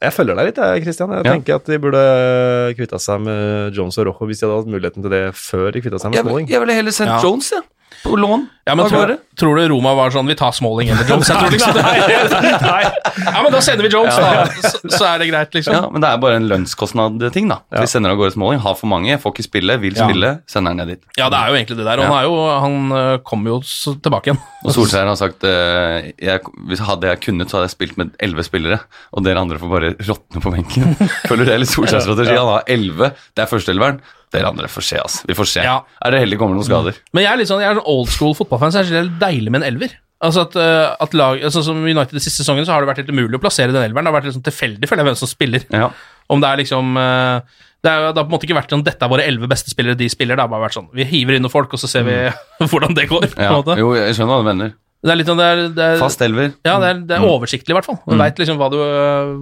[0.00, 1.10] Jeg følger deg litt, jeg, Christian.
[1.10, 1.32] Jeg Ja.
[1.34, 2.02] tenker at de burde
[2.78, 5.80] kvitta seg med Jones og Rojo hvis de hadde hatt muligheten til det før de
[5.82, 6.48] kvitta seg med Jeg, Smalling.
[6.48, 7.20] jeg ville heller sendt Ja.
[7.22, 7.62] Jones, jeg.
[8.04, 8.48] På lån.
[8.68, 11.30] Ja, men tror, tror du Roma var sånn Vi tar Smalling eller Jones?
[11.32, 11.84] Jeg tror liksom det.
[13.24, 14.44] Ja, men da sender vi Jones, da.
[14.62, 15.74] Så, så er det greit, liksom.
[15.78, 17.60] Ja, men det er bare en lønnskostnad-ting, da.
[17.78, 20.06] Vi sender av gårde Smalling, har for mange, får ikke spille, vil Ja.
[20.08, 21.02] spille, sender han ned dit.
[21.18, 22.02] Ja, det er jo egentlig det der.
[22.04, 23.60] Og han, er jo, han øh, kommer jo
[24.04, 24.42] tilbake igjen.
[24.66, 28.12] Og Solskjær har sagt eh, jeg, hvis Hadde jeg kunnet, så hadde jeg spilt med
[28.22, 28.78] elleve spillere,
[29.14, 30.94] og dere andre får bare råtne på benken.
[31.28, 32.36] Føler du det litt Solskjærs strategi?
[32.36, 34.00] Han har elleve, det er førsteelveren.
[34.28, 35.22] Dere andre får se, altså.
[35.24, 35.62] Vi får se.
[35.64, 35.78] Ja.
[36.04, 36.98] Er det heldig kommer noen skader?
[37.16, 39.54] Men jeg er litt sånn, jeg er old school fotballfan, så er det er deilig
[39.54, 39.94] med en elver.
[40.18, 43.04] Altså at, øh, at lag, altså Som United de siste sesongene så har det vært
[43.04, 44.08] helt umulig å plassere den elveren.
[44.08, 45.66] Det har vært sånn tilfeldig føler jeg, hvem som spiller.
[45.70, 45.92] Ja.
[46.28, 49.12] Om det er liksom øh, det, har på en måte ikke vært sånn dette er
[49.12, 50.34] våre elleve beste spillere, de spiller.
[50.34, 52.16] Det har bare vært sånn vi hiver inn noen folk, og så ser vi
[52.72, 53.28] hvordan det går.
[53.30, 53.54] på ja.
[53.54, 53.78] måte.
[53.78, 54.74] Jo, jeg skjønner hva du mener.
[54.98, 56.48] Det er litt sånn, det er, det er, Fast elver.
[56.66, 58.00] Ja, det er, det er oversiktlig, i hvert fall.
[58.02, 58.80] Du vet veit liksom hva du,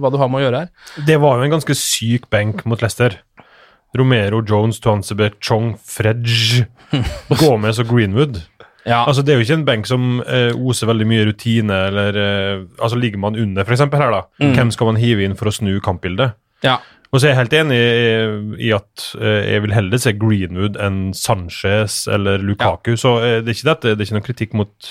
[0.03, 0.99] hva du har med å gjøre her.
[1.07, 3.17] Det var jo en ganske syk benk mot Leicester.
[3.97, 6.67] Romero, Jones, Tuancebe, Chong, Fredge,
[7.41, 8.43] Gomez og Greenwood.
[8.87, 12.17] Ja, Altså, det er jo ikke en benk som eh, oser veldig mye rutine, eller
[12.23, 14.21] eh, Altså, ligger man under, eksempel, her, da.
[14.55, 16.37] Hvem skal man hive inn for å snu kampbildet?
[16.63, 16.77] ja.
[17.07, 18.07] Og så er jeg helt enig i,
[18.67, 22.97] i at eh, jeg vil heller se Greenwood enn Sanchez eller Lukaku.
[22.99, 24.89] Så eh, det er ikke dette, det er ikke noen kritikk mot,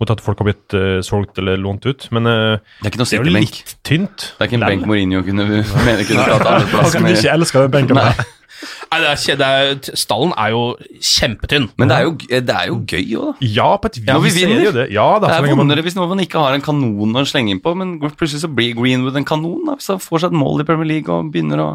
[0.00, 3.02] mot at folk har blitt eh, solgt eller lånt ut, men eh, Det er ikke
[3.02, 4.26] noe det er jo litt tynt.
[4.38, 5.50] Det er ikke en benk Mourinho kunne
[5.90, 7.18] mene kunne tatt Han andreplass kan med.
[7.20, 8.00] ikke elske den benken.
[8.90, 9.00] Nei.
[9.00, 10.62] det er, det er, stallen er jo
[11.00, 11.68] kjempetynn.
[11.80, 13.50] Men det er jo, det er jo gøy òg, da.
[13.56, 14.64] Ja, på et vis Når vi er det vinner.
[14.64, 14.86] jo det.
[14.94, 17.62] Ja, da, Det er vondere man hvis noen ikke har en kanon å slenge inn
[17.64, 19.64] på, men plutselig så blir Greenwood en kanon.
[19.68, 21.70] Da, hvis han får seg et mål i Premier League og begynner å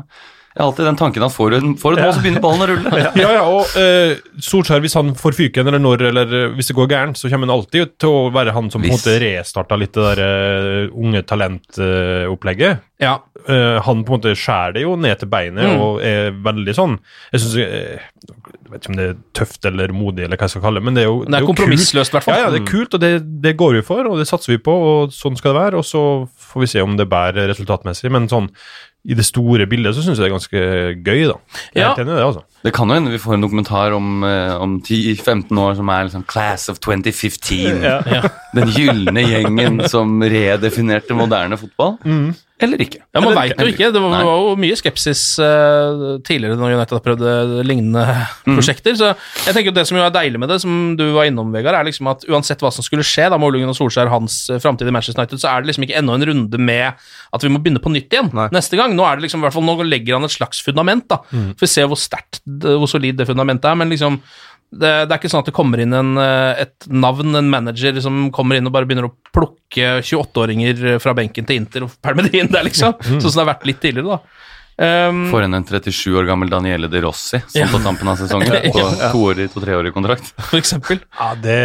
[0.56, 2.44] Jeg har alltid den tanken at får du den får du et mål, så begynner
[2.46, 3.00] ballen å rulle.
[3.26, 6.78] ja, ja, og eh, Solskjær, hvis han får fyken, eller når, eller eh, hvis det
[6.78, 9.76] går gærent, så kommer han alltid til å være han som på en måte restarta
[9.82, 10.22] litt det der
[10.88, 12.86] uh, unge talentopplegget.
[13.04, 13.18] Ja.
[13.50, 15.82] Eh, han på en måte skjærer det jo ned til beinet Mm.
[15.82, 16.94] og er veldig sånn
[17.34, 20.63] Jeg synes, jeg vet ikke om det er tøft eller modig, eller hva jeg skal
[20.63, 21.60] kalle det, men det er jo Det er jo kult.
[21.60, 22.39] kompromissløst, i hvert fall.
[22.39, 23.12] Ja, ja, det er kult, og det,
[23.44, 25.82] det går vi for, og det satser vi på, og sånn skal det være.
[25.82, 26.02] Og så
[26.48, 28.50] får vi se om det bærer resultatmessig, men sånn
[29.06, 31.36] i det store bildet så syns jeg det er ganske gøy, da.
[31.76, 31.88] Jeg er Ja.
[31.96, 32.41] helt enig i det, altså.
[32.65, 36.08] Det kan jo hende vi får en dokumentar om, eh, om 10-15 år som er
[36.08, 37.86] liksom Class of 2015.
[38.56, 41.97] Den gylne gjengen som redefinerte moderne fotball.
[42.63, 43.01] Eller ikke.
[43.12, 43.89] Ja, Man veit jo ikke.
[43.91, 48.04] Det var, var jo mye skepsis uh, tidligere når United har prøvd eh, lignende
[48.45, 48.56] Mm.
[48.56, 48.93] prosjekter.
[48.95, 49.10] Så
[49.43, 51.75] jeg tenker at Det som jo er deilig med det, som du var innom, Vegard,
[51.75, 54.60] er liksom at uansett hva som skulle skje, da med Olungen og Solskjær hans uh,
[54.63, 56.93] framtid i Manchester United, så er det liksom ikke ennå en runde med
[57.36, 58.47] at vi må begynne på nytt igjen Nei.
[58.56, 58.95] neste gang.
[58.95, 61.10] Nå er det liksom, i hvert fall, nå legger han et slags fundament.
[61.12, 61.19] da.
[61.36, 61.49] Mm.
[61.60, 63.76] For vi ser hvor sterkt, hvor solid det fundamentet er.
[63.76, 64.22] men liksom
[64.76, 68.00] det, det er ikke sånn at det kommer inn en, eh, et navn, en manager,
[68.02, 72.26] som kommer inn og bare begynner å plukke 28-åringer fra benken til Inter og pælme
[72.26, 72.98] det inn der, liksom.
[73.00, 74.41] Sånn som det har vært litt tidligere, da.
[74.76, 77.68] Um, Får inn en 37 år gammel Daniele De Rossi som Ja.
[77.72, 78.82] på tampen av sesongen på
[79.13, 80.34] toårig to treårig kontrakt.
[80.50, 81.00] for eksempel.
[81.15, 81.60] Ja, det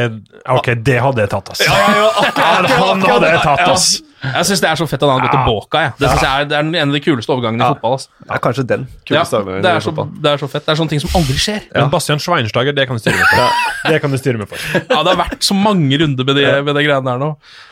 [0.46, 1.64] Ok, det hadde jeg tatt, ass.
[1.66, 3.88] Han hadde jeg tatt, ass.
[4.20, 5.82] Jeg syns det er så fett at han har gått til Boca.
[5.86, 5.92] Ja.
[5.96, 7.96] Det, synes jeg er, det er en av de kuleste overgangene i fotball.
[7.96, 8.10] Altså.
[8.26, 10.10] Er kanskje den kuleste dagen det, i er så, fotball.
[10.20, 10.66] det er så fett.
[10.66, 11.64] Det er sånne ting som aldri skjer.
[11.72, 13.66] Men Bastian Schweinsteiger, det kan du styre med for.
[13.90, 14.60] Det kan du styre med for.
[14.76, 17.30] Ja, Det har vært så mange runder med de, med de greiene der nå.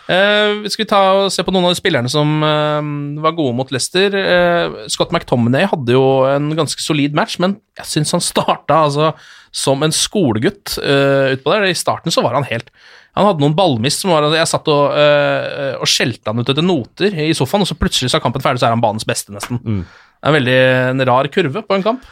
[0.09, 2.81] Eh, vi skal ta og se på noen av de spillerne som uh,
[3.21, 4.17] var gode mot Leicester.
[4.17, 9.13] Uh, Scott McTominay hadde jo en ganske solid match, men jeg syns han starta altså,
[9.53, 11.69] som en skolegutt uh, utpå der.
[11.69, 12.73] I starten så var han helt
[13.17, 16.63] Han hadde noen ballmist som var Jeg satt og, øh, og skjelte han ut etter
[16.63, 19.33] noter i sofaen, og så plutselig så er kampen ferdig, så er han banens beste,
[19.35, 19.59] nesten.
[19.65, 20.59] Det er en veldig
[20.93, 22.05] en rar kurve på en kamp.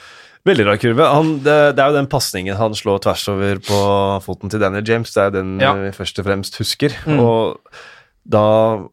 [0.47, 1.07] Veldig rar kurve.
[1.11, 3.79] Han, det, det er jo den pasningen han slår tvers over på
[4.23, 5.11] foten til Daniel James.
[5.15, 5.73] Det er jo den Ja.
[5.75, 6.95] vi først og fremst husker.
[7.07, 7.19] Mm.
[7.19, 7.59] Og
[8.27, 8.43] da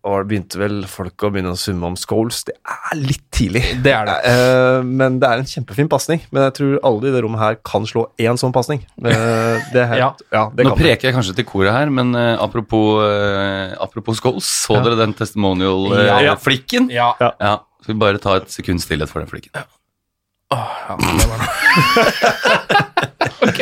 [0.05, 2.43] var, begynte vel folk å begynne å summe om Scholes.
[2.45, 3.63] Det er litt tidlig.
[3.85, 4.15] Det er det.
[4.29, 6.21] Uh, men det er en kjempefin pasning.
[6.29, 8.83] Men jeg tror alle i det rommet her kan slå én sånn pasning.
[9.01, 10.11] Uh, det er ja.
[10.53, 14.85] Nå preker jeg kanskje til koret her, men uh, apropos, uh, apropos Scholes, så Ja.
[14.85, 16.91] dere den testimonial-flikken?
[16.93, 17.13] Ja.
[17.21, 17.33] Ja.
[17.41, 17.55] ja.
[17.83, 19.57] Skal vi bare ta et sekund stillhet for den flikken?
[20.53, 21.49] Åh, ja, det var det.
[23.43, 23.57] Ok,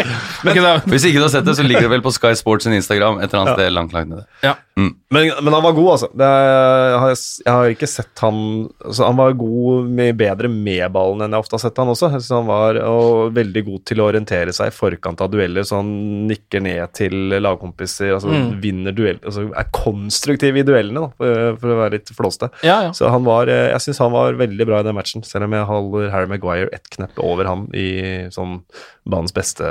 [0.62, 2.73] da- Hvis ikke du har sett det, så ligger det vel på Sky Sports sin
[2.77, 4.25] Instagram et eller annet sted langt, langt nede.
[4.45, 4.56] ja.
[4.82, 6.08] Men, men han var god, altså.
[6.17, 7.10] Det er, jeg, har,
[7.45, 8.38] jeg har ikke sett han
[8.80, 12.08] altså, Han var god med, bedre med ballen enn jeg ofte har sett han også.
[12.23, 15.82] Så han var og veldig god til å orientere seg i forkant av dueller, så
[15.82, 15.91] han
[16.32, 18.47] nikker ned til lagkompiser, altså Mm.
[18.63, 22.49] vinner duell, altså er konstruktiv i duellene, da, for, for å være litt flåste.
[22.65, 22.93] Ja, ja.
[22.95, 25.58] Så han var, eh, jeg syns han var veldig bra i den matchen, selv om
[25.60, 27.88] jeg holder Harry Maguire ett knepp over han i
[28.34, 28.60] sånn
[29.06, 29.70] banens beste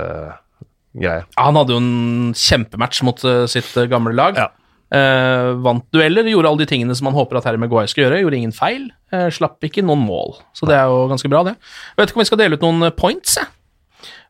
[0.96, 1.27] greie.
[1.38, 4.38] Han hadde jo en kjempematch mot eh, sitt eh, gamle lag.
[4.90, 8.23] Eh, vant dueller, gjorde alle de tingene som man håper at Harry Maguire skal gjøre.
[8.25, 8.88] Gjorde ingen feil.
[9.14, 10.37] eh, slapp ikke noen mål.
[10.57, 11.55] Så det er jo ganske bra, det.
[11.61, 13.46] Jeg vet ikke om vi skal dele ut noen points, jeg.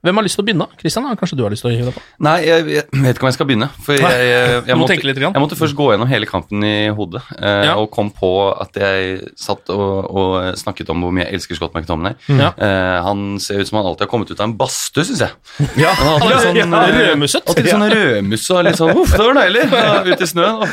[0.00, 0.66] Hvem har lyst til å begynne?
[0.80, 2.02] Kristian, kanskje du har lyst til å hive deg på?
[2.24, 3.66] Nei, jeg, jeg vet ikke om jeg skal begynne.
[3.84, 7.20] For jeg, jeg, jeg må måtte, jeg måtte først gå gjennom hele kampen i hodet,
[7.36, 7.74] eh, Ja.
[7.76, 11.76] og kom på at jeg satt og, og snakket om hvor mye jeg elsker Scott
[11.76, 12.16] McTominay.
[12.32, 12.48] Ja.
[12.56, 15.68] Eh, han ser ut som han alltid har kommet ut av en badstue, syns jeg.
[15.82, 15.92] Ja.
[16.00, 17.52] Han har alltid sånn, Ja, eh, rødmusset.
[17.52, 19.66] Alltid sånn rødmuss og litt sånn Uff, det var deilig!
[20.14, 20.64] ut i snøen.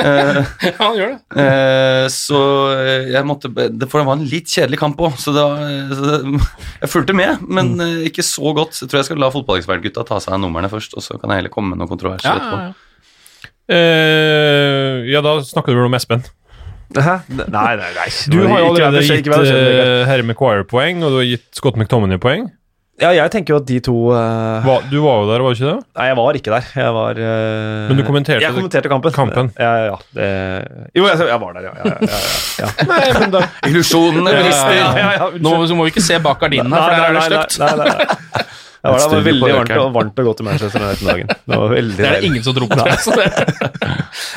[0.00, 1.44] Eh, Ja, han gjør det.
[1.44, 2.40] Eh, så
[2.80, 7.16] eh, jeg måtte For det var en litt kjedelig kamp òg, så, så jeg fulgte
[7.20, 8.04] med, men Mm.
[8.06, 8.78] ikke så godt.
[8.80, 11.42] Jeg tror jeg skal la fotballekspertgutta ta seg av numrene først, og så kan jeg
[11.42, 12.58] heller komme med noen kontroverser Ja, etterpå.
[12.60, 12.80] ja, ja.
[13.74, 16.24] Eh, ja, da snakker du vel om Espen.
[16.94, 17.14] Hæ?
[17.32, 17.46] Nei,
[17.80, 18.08] nei, nei.
[18.30, 22.50] Du har jo allerede gitt uh, Harry McQuire-poeng, og du har gitt Scott McTominay poeng.
[23.02, 24.62] Ja, jeg tenker jo at de to uh...
[24.62, 25.86] Hva, du var jo der, var du ikke det?
[25.98, 26.68] Nei, jeg var ikke der.
[26.78, 27.88] Jeg var uh...
[27.90, 29.14] Men du kommenterte Jeg kommenterte kampen.
[29.16, 29.50] kampen.
[29.58, 29.96] Ja, ja.
[30.14, 30.28] Det,
[30.94, 31.74] jo, jeg, jeg var der, ja.
[31.74, 32.22] ja, ja, ja,
[32.62, 32.70] ja.
[32.92, 34.76] Nei, men da Illusjonene brister.
[34.78, 37.58] Ja, ja, ja, Nå må vi ikke se bak gardinene, for der er det stygt.
[37.64, 38.50] Nei, nei, nei, nei.
[38.84, 41.30] Ja, det var veldig varmt og, varmt og godt i Manchester den dagen.
[41.32, 42.76] Det var veldig Det er det ingen som tror på.
[42.84, 43.30] jeg.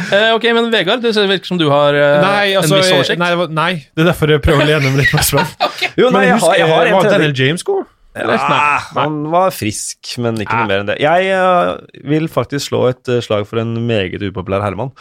[0.08, 3.20] Eh, ok, men Vegard, det virker som du har uh, Nei, altså, en viss oversikt.
[3.20, 5.46] nei, nei, det er derfor jeg prøver å lene meg litt på Espen.
[6.00, 7.10] Jo, nei, Men jeg husk, har, jeg har eh, en var.
[7.12, 7.89] Daniel James god?
[8.25, 10.99] Ah, han var frisk, men ikke noe mer enn det.
[11.03, 11.75] Jeg uh,
[12.08, 14.93] vil faktisk slå et uh, slag for en meget upopulær herremann.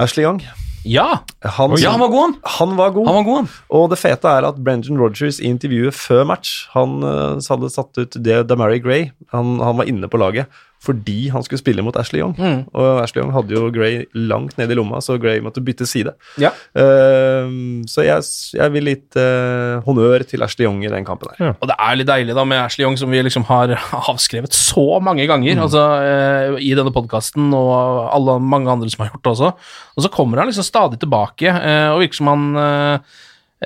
[0.00, 0.40] Ashley Young.
[0.86, 2.34] Ja, Han, Ja, han var god, han!
[2.58, 3.06] han var god.
[3.08, 3.54] Han var god.
[3.74, 7.98] Og det fete er at Brendan Rodgers i intervjuet før match Han uh, hadde satt
[7.98, 9.10] ut det Damari Gray.
[9.34, 10.46] Han, han var inne på laget
[10.84, 12.34] fordi han skulle spille mot Ashley Young.
[12.38, 12.60] Mm.
[12.76, 16.12] Og Ashley Young hadde jo Gray langt ned i lomma, så Gray måtte bytte side.
[16.38, 16.52] Ja.
[16.76, 18.22] Uh, så jeg,
[18.54, 21.54] jeg vil litt uh, honnør til Ashley Young i den kampen her.
[21.58, 23.74] og det er litt deilig da med Ashley Young, som vi liksom har
[24.12, 25.30] avskrevet så mange Mm.
[25.32, 27.72] ganger altså, uh, i denne podkasten, og
[28.14, 29.50] alle mange andre som har gjort det også.
[29.96, 32.44] Og så kommer han liksom stadig tilbake, eh, og virker som han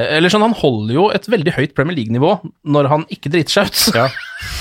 [0.01, 2.31] eller sånn, Han holder jo et veldig høyt Premier League-nivå
[2.71, 3.81] når han ikke driter seg ut.
[3.99, 4.05] Ja.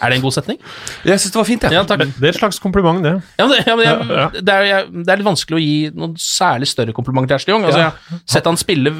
[0.00, 0.58] er det en god setning?
[1.04, 1.72] Jeg syns det var fint, jeg.
[1.76, 2.04] Ja, takk.
[2.06, 3.12] Det er et slags kompliment, det.
[3.38, 4.42] Ja, men det, ja, men jeg.
[4.44, 7.54] Det, er, jeg, det er litt vanskelig å gi noen særlig større kompliment til Ashley
[7.54, 7.64] Young.
[7.68, 8.92] Altså, Jeg har sett han spille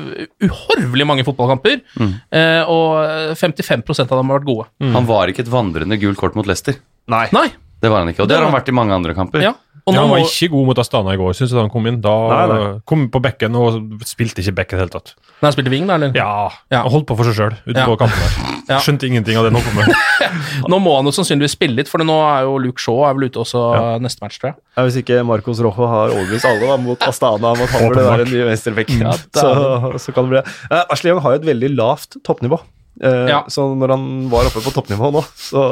[0.42, 2.12] uhorvelig mange fotballkamper, Mm.
[2.32, 4.66] eh, og 55% av dem har vært gode.
[4.94, 6.74] Han var ikke et vandrende gult kort mot Leicester.
[7.08, 7.26] Nei.
[7.32, 7.48] Nei,
[7.82, 9.42] Det var han ikke, og det har han vært i mange andre kamper.
[9.42, 9.54] ja.
[9.82, 11.70] Og Ja, han var må, ikke god mot Astana i går, syns jeg da han
[11.74, 11.96] kom inn.
[12.04, 12.66] Da Nei, nei.
[12.86, 15.14] kom på bekken og spilte ikke bekken i det hele tatt.
[15.40, 16.12] Nei, han spilte wing, da, eller?
[16.14, 16.82] Ja, Ja.
[16.84, 17.86] han holdt på for seg sjøl utenfor Ja.
[17.90, 18.48] på kampen der.
[18.70, 18.76] Ja.
[18.78, 20.30] Skjønte ingenting av det han holdt på med.
[20.70, 23.26] Nå må han jo sannsynligvis spille litt, for nå er jo Luke Shaw er vel
[23.26, 23.58] ute også
[24.00, 24.56] neste match, tror jeg.
[24.78, 28.04] Ja, hvis ikke Marcos Rojo har overbevist alle da, mot Astana om at han burde
[28.06, 29.50] være en ny venstrebekk, Ja, så,
[29.98, 30.54] så kan det bli det.
[30.70, 32.60] Uh, Ashley Young har jo et veldig lavt toppnivå.
[33.00, 33.38] Eh, Ja.
[33.48, 35.62] Så når han var oppe på toppnivå nå, så,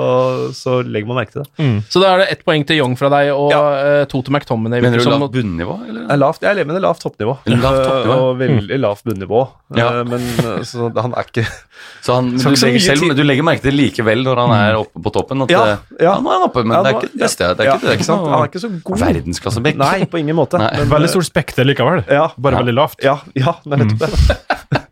[0.57, 1.85] så legger man merke til det.
[1.93, 3.61] Så da er det ett poeng til Young fra deg, og Ja.
[4.01, 4.81] eh, to til McTominay.
[4.81, 6.07] Mener du lavt bunnivå, eller?
[6.09, 7.35] Det er lavt, jeg lever med det lavt toppnivå.
[7.47, 9.43] Lavt toppnivå, Eh, Og veldig lavt bunnivå.
[9.77, 9.89] Ja.
[10.01, 11.45] Eh, Men eh, så han er ikke
[12.03, 14.79] Så han, du, Skal legger selv, du legger merke til det likevel når han er
[14.81, 15.43] oppe på toppen.
[15.45, 16.15] At Ja, eh, ja.
[16.21, 17.45] nå er han oppe, men Ja, det er ikke det beste.
[17.55, 18.27] Det er ikke, det er ikke sant?
[18.29, 18.99] Han er ikke så god.
[19.05, 19.77] verdensklassebekk.
[19.77, 20.59] Nei, på ingen måte.
[20.59, 20.71] Nei.
[20.81, 22.29] Men, Veldig stor stort spekter likevel, Ja.
[22.39, 22.63] bare Ja.
[22.65, 22.97] veldig lavt.
[23.05, 24.87] Ja, ja, det er nettopp det.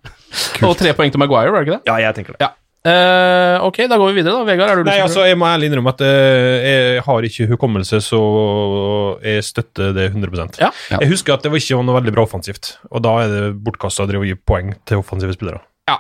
[0.69, 1.91] Og tre poeng til Maguire, var det ikke det?
[1.91, 2.43] Ja, jeg tenker det.
[2.47, 2.55] Ja.
[2.89, 4.47] Uh, ok, da går vi videre, da.
[4.47, 7.99] Vegard, er du Nei, altså, Jeg må ærlig innrømme at uh, jeg har ikke hukommelse,
[8.07, 8.21] så
[9.25, 10.71] jeg støtter det 100 Ja.
[10.93, 11.01] Ja.
[11.03, 13.43] Jeg husker at det var ikke var noe veldig bra offensivt, og da er det
[13.67, 15.61] bortkasta å gi poeng til offensive spillere.
[15.91, 15.99] Ja,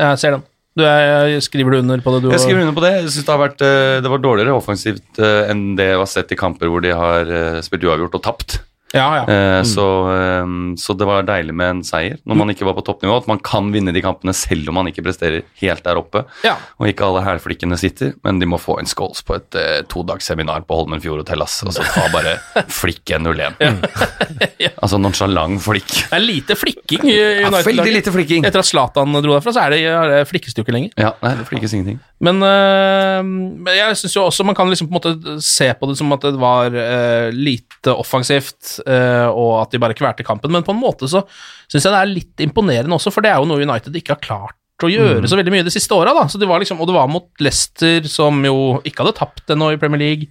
[0.00, 0.48] Jeg ser den.
[0.72, 2.30] Du er, skriver du under på det, du?
[2.32, 2.94] Jeg skriver under på det.
[2.96, 6.32] Jeg synes det har vært eh, Det var dårligere offensivt enn det jeg har sett
[6.32, 7.28] i kamper hvor de har
[7.66, 8.56] spilt uavgjort og tapt.
[8.92, 9.24] Ja, ja.
[9.26, 9.64] Mm.
[9.68, 13.16] så, eh, så det var deilig med en seier når man ikke var på toppnivå.
[13.22, 16.24] At man kan vinne de kampene selv om man ikke presterer helt der oppe.
[16.44, 16.56] Ja.
[16.80, 20.66] Og ikke alle hælflikkene sitter, men de må få en skåls på et uh, todagsseminar
[20.68, 21.44] på Holmenfjord hotell.
[21.44, 21.62] ass.
[21.66, 22.36] Og så ta bare
[22.82, 23.58] flikk 1-0-1.
[24.82, 25.90] Altså nonchalant flikk.
[25.90, 27.66] Det er lite flikking i United.
[27.66, 28.46] veldig lite flikking.
[28.46, 30.94] Etter at Zlatan dro derfra, så er det, er det flikkes det jo ikke lenger.
[30.98, 31.98] Ja, nei, det flikkes ingenting.
[32.22, 35.88] Men, øh, men jeg syns jo også man kan liksom på en måte se på
[35.90, 40.64] det som at det var øh, lite offensivt, og at de bare kverte kampen, men
[40.66, 41.24] på en måte så
[41.70, 44.24] syns jeg det er litt imponerende også, for det er jo noe United ikke har
[44.24, 47.28] klart å gjøre så veldig mye de siste åra, var liksom, og det var mot
[47.42, 50.30] Leicester, som jo ikke hadde tapt ennå i Premier League.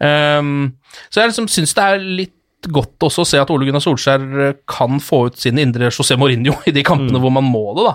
[0.00, 0.76] Um,
[1.10, 2.36] så jeg liksom syns det er litt
[2.72, 6.18] godt også å se at Ole Gunnar Solskjær øh, kan få ut sin indre José
[6.20, 7.94] Mourinho i de kampene hvor man må det, da.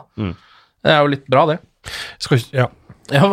[0.86, 1.60] Det er jo litt bra, det.
[2.22, 2.68] Skal ja.
[3.14, 3.28] Ja,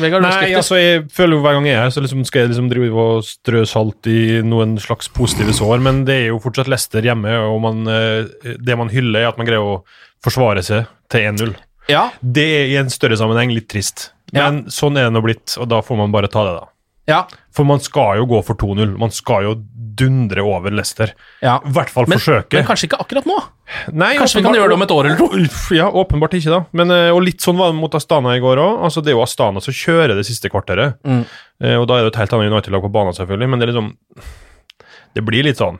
[0.00, 2.52] Vegard, Nei, altså, jeg føler jo hver gang jeg er her, så liksom skal jeg
[2.54, 6.70] liksom drive og strø salt i noen slags positive sår, men det er jo fortsatt
[6.72, 9.82] Lester hjemme, og man, eh, det man hyller, er at man greier å
[10.24, 11.54] forsvare seg til 1-0.
[11.92, 15.56] Ja, Det er i en større sammenheng litt trist, men sånn er det nå blitt,
[15.60, 16.66] og da får man bare ta det, da.
[17.08, 17.22] Ja,
[17.56, 18.98] For man skal jo gå for 2-0.
[19.00, 19.54] Man skal jo
[19.98, 21.12] dundre over Leicester.
[21.42, 21.56] ja.
[21.66, 22.54] I hvert fall Men, forsøke.
[22.60, 23.36] men kanskje ikke akkurat nå.
[23.92, 25.74] Nei, Kanskje vi kan gjøre det om et år eller to.
[25.76, 26.60] Ja, åpenbart ikke, da.
[26.72, 28.78] Men, eh, og litt sånn var det mot Astana i går òg.
[28.88, 30.96] Altså, det er jo Astana som kjører det siste kvarteret.
[31.04, 31.24] Mm.
[31.60, 33.68] Eh, og da er det jo et helt annet United-lag på banen, selvfølgelig, men det
[33.68, 33.92] er liksom
[35.14, 35.78] Det blir litt sånn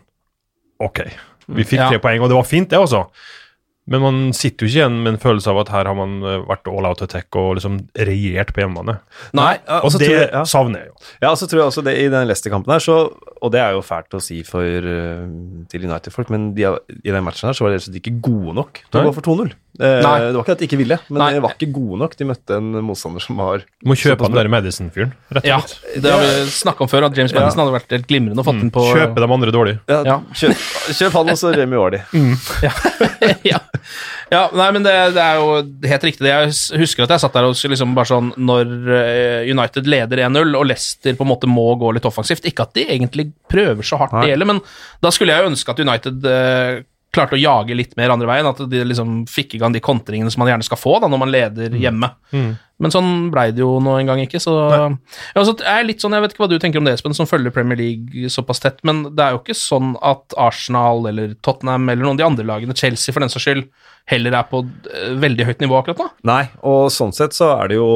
[0.81, 1.01] Ok,
[1.49, 1.89] vi fikk Ja.
[1.91, 3.07] tre poeng, og det var fint, det også.
[3.89, 6.43] Men man sitter jo ikke igjen med en følelse av at her har man eh,
[6.47, 8.99] vært all out attack og liksom regjert på hjemmebane.
[9.33, 9.55] Nei.
[9.81, 10.43] Og det jeg- ja.
[10.45, 10.95] savner jeg jo.
[11.23, 12.99] Ja, så tror jeg også det i den Leicester-kampen her, så,
[13.43, 15.25] og det er jo fælt å si for, eh,
[15.71, 16.67] til United-folk, men de,
[17.03, 19.27] i den matchen her så var de slett ikke gode nok til å gå for
[19.29, 19.55] 2-0.
[19.79, 21.29] Eh, det var ikke at de ikke ville, men Nei.
[21.37, 22.17] de var ikke gode nok.
[22.19, 25.59] De møtte en motstander som har Må kjøpe han der Madison-fyren, rett og Ja,
[26.03, 28.59] det har vi snakka om før, at James Madison hadde vært helt glimrende å fått
[28.63, 29.77] den på Kjøpe de andre dårlig.
[29.91, 30.19] Ja, Ja.
[30.35, 30.65] Kjøp,
[30.99, 32.01] kjøp han og så Wardy.
[32.13, 32.35] Mm.
[33.47, 33.61] ja.
[34.33, 35.53] ja, nei, men det, det er jo
[35.93, 36.29] helt riktig.
[36.29, 40.59] Jeg husker at jeg satt der og liksom bare sånn Når eh, United leder 1-0
[40.59, 44.01] og Leicester på en måte må gå litt offensivt Ikke at de egentlig prøver så
[44.03, 44.63] hardt, det gjelder, men
[45.05, 46.81] da skulle jeg jo ønske at United eh,
[47.15, 48.49] klarte å jage litt mer andre veien.
[48.51, 51.23] At de liksom fikk i gang de kontringene som man gjerne skal få da når
[51.23, 52.11] man leder hjemme.
[52.79, 54.39] Men sånn blei det jo nå en gang ikke.
[54.43, 57.17] Så ja, så er litt sånn, jeg vet ikke hva du tenker om det, Espen,
[57.17, 61.35] som følger Premier League såpass tett, men det er jo ikke sånn at Arsenal eller
[61.43, 63.65] Tottenham eller noen av de andre lagene, Chelsea for den saks skyld,
[64.09, 66.07] heller er på eh, veldig høyt nivå akkurat nå.
[66.31, 67.89] Nei, og sånn sett så er det jo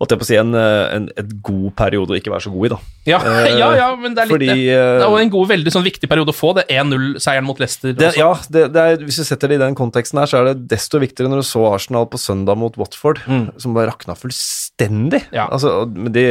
[0.00, 2.50] holdt jeg på å si, en, eh, en et god periode å ikke være så
[2.52, 2.78] god i, da.
[3.06, 4.74] Ja, Eh, ja, ja, men det er litt fordi, det.
[4.74, 7.58] eh, Det er jo en god, veldig sånn viktig periode å få det 1-0-seieren mot
[7.62, 7.92] Leicester.
[7.96, 10.50] Det, ja, det, det er, hvis du setter det i den konteksten her, så er
[10.50, 13.20] det desto viktigere når du så Arsenal på søndag mot Watford,
[13.62, 15.22] som bare rakna fullstendig.
[15.30, 15.34] Mm.
[15.38, 15.46] Ja.
[15.52, 16.24] Altså, men de,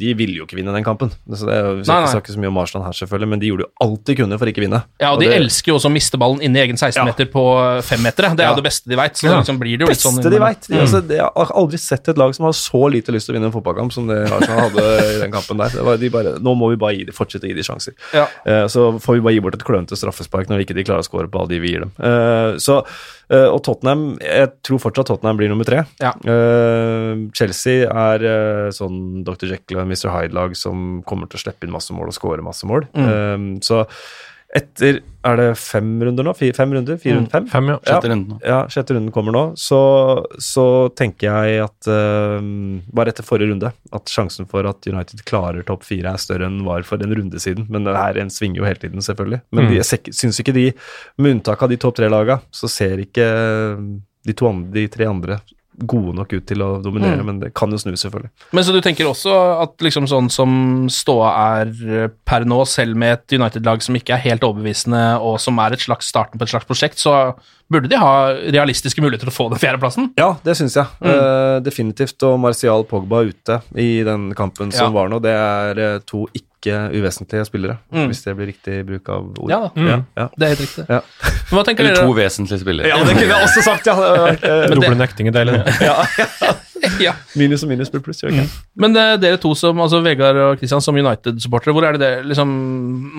[0.00, 1.12] de ville jo ikke vinne den kampen.
[1.30, 3.66] Så det, vi skal ikke snakke så mye om Arsenal her, selvfølgelig, men de gjorde
[3.66, 4.82] jo alt de kunne for ikke vinne.
[5.02, 7.44] Ja, og de det, elsker jo også å miste ballen inn i egen 16-meter på
[7.86, 8.32] femmetere.
[8.38, 9.16] Det er jo det beste de veit.
[9.20, 10.66] Så liksom blir det jo litt sånn beste de veit.
[10.68, 10.80] veit.
[10.82, 13.36] Altså, det- jeg har aldri sett et lag som har så lite lyst til å
[13.36, 15.74] vinne en fotballkamp som det Arsenal hadde i den kampen der.
[15.74, 17.96] Det var, de bare, nå må vi bare gi fortsette å gi de sjanser.
[18.16, 18.26] Ja.
[18.46, 21.08] Uh, så får vi bare gi bort et klønete straffespark når ikke de klarer å
[21.08, 21.94] score på alle de vi gir dem.
[21.98, 22.80] Uh, så,
[23.32, 25.84] uh, og Tottenham Jeg tror fortsatt Tottenham blir nummer tre.
[26.02, 26.12] Ja.
[27.36, 28.26] Chelsea er
[28.74, 29.48] sånn Dr.
[29.52, 30.10] Jekyll og Mr.
[30.12, 32.86] Hyde-lag som kommer til å slippe inn masse mål og score masse mål.
[32.96, 33.62] Mm.
[33.64, 33.82] Så
[34.54, 36.32] etter Er det fem runder nå?
[36.34, 36.96] Fire, fem runder?
[36.98, 37.18] Fire Mm.
[37.20, 37.30] runder?
[37.30, 37.44] Fem?
[37.46, 37.76] Fem, ja.
[37.86, 38.38] Sjette runden nå.
[38.42, 39.42] Ja, sjette runden kommer nå.
[39.56, 39.78] Så,
[40.42, 40.64] så
[40.98, 42.42] tenker jeg at uh,
[42.92, 46.64] Bare etter forrige runde at sjansen for at United klarer topp fire, er større enn
[46.66, 47.68] var for en runde siden.
[47.70, 49.40] Men det her en svinger jo hele tiden, selvfølgelig.
[49.52, 49.70] Men Mm.
[49.70, 50.66] de, jeg syns ikke de,
[51.18, 53.28] med unntak av de topp tre-laga, så ser ikke
[54.26, 55.38] de, to andre, de tre andre
[55.78, 57.20] gode nok ut til å dominere.
[57.22, 57.26] Mm.
[57.26, 58.30] Men det kan jo snu, selvfølgelig.
[58.52, 59.32] Men så du tenker også
[59.62, 60.52] at liksom sånn som
[60.92, 65.40] ståa er eh, per nå, selv med et United-lag som ikke er helt overbevisende, og
[65.42, 67.32] som er et slags starten på et slags prosjekt, så
[67.72, 68.14] burde de ha
[68.52, 70.10] realistiske muligheter til å få den fjerdeplassen.
[70.20, 70.88] Ja, det syns jeg.
[71.00, 71.08] Mm.
[71.08, 72.18] Uh, definitivt.
[72.28, 74.94] Og Martial Pogba ute i den kampen som Ja.
[75.00, 77.78] var nå, det er eh, to ikke uvesentlige spillere.
[77.92, 78.06] Mm.
[78.10, 79.50] Hvis det blir riktig bruk av ord.
[79.50, 79.70] Ja da.
[79.82, 80.26] Ja, ja.
[80.36, 80.84] Det er helt riktig.
[80.88, 81.00] Ja.
[81.50, 82.88] Men hva tenker Eller to vesentlige spillere.
[82.88, 83.96] ja, det kunne jeg også sagt, ja.
[84.74, 85.58] Doble nekting er deilig.
[85.64, 85.74] det.
[85.88, 86.52] ja.
[86.98, 87.12] Ja.
[87.38, 88.42] Minus og minus blir pluss, Okay.
[88.42, 88.48] Mm.
[88.82, 92.26] Men eh, dere to, som, altså Vegard og Kristian, som United-supportere, hvor er det det
[92.26, 92.50] liksom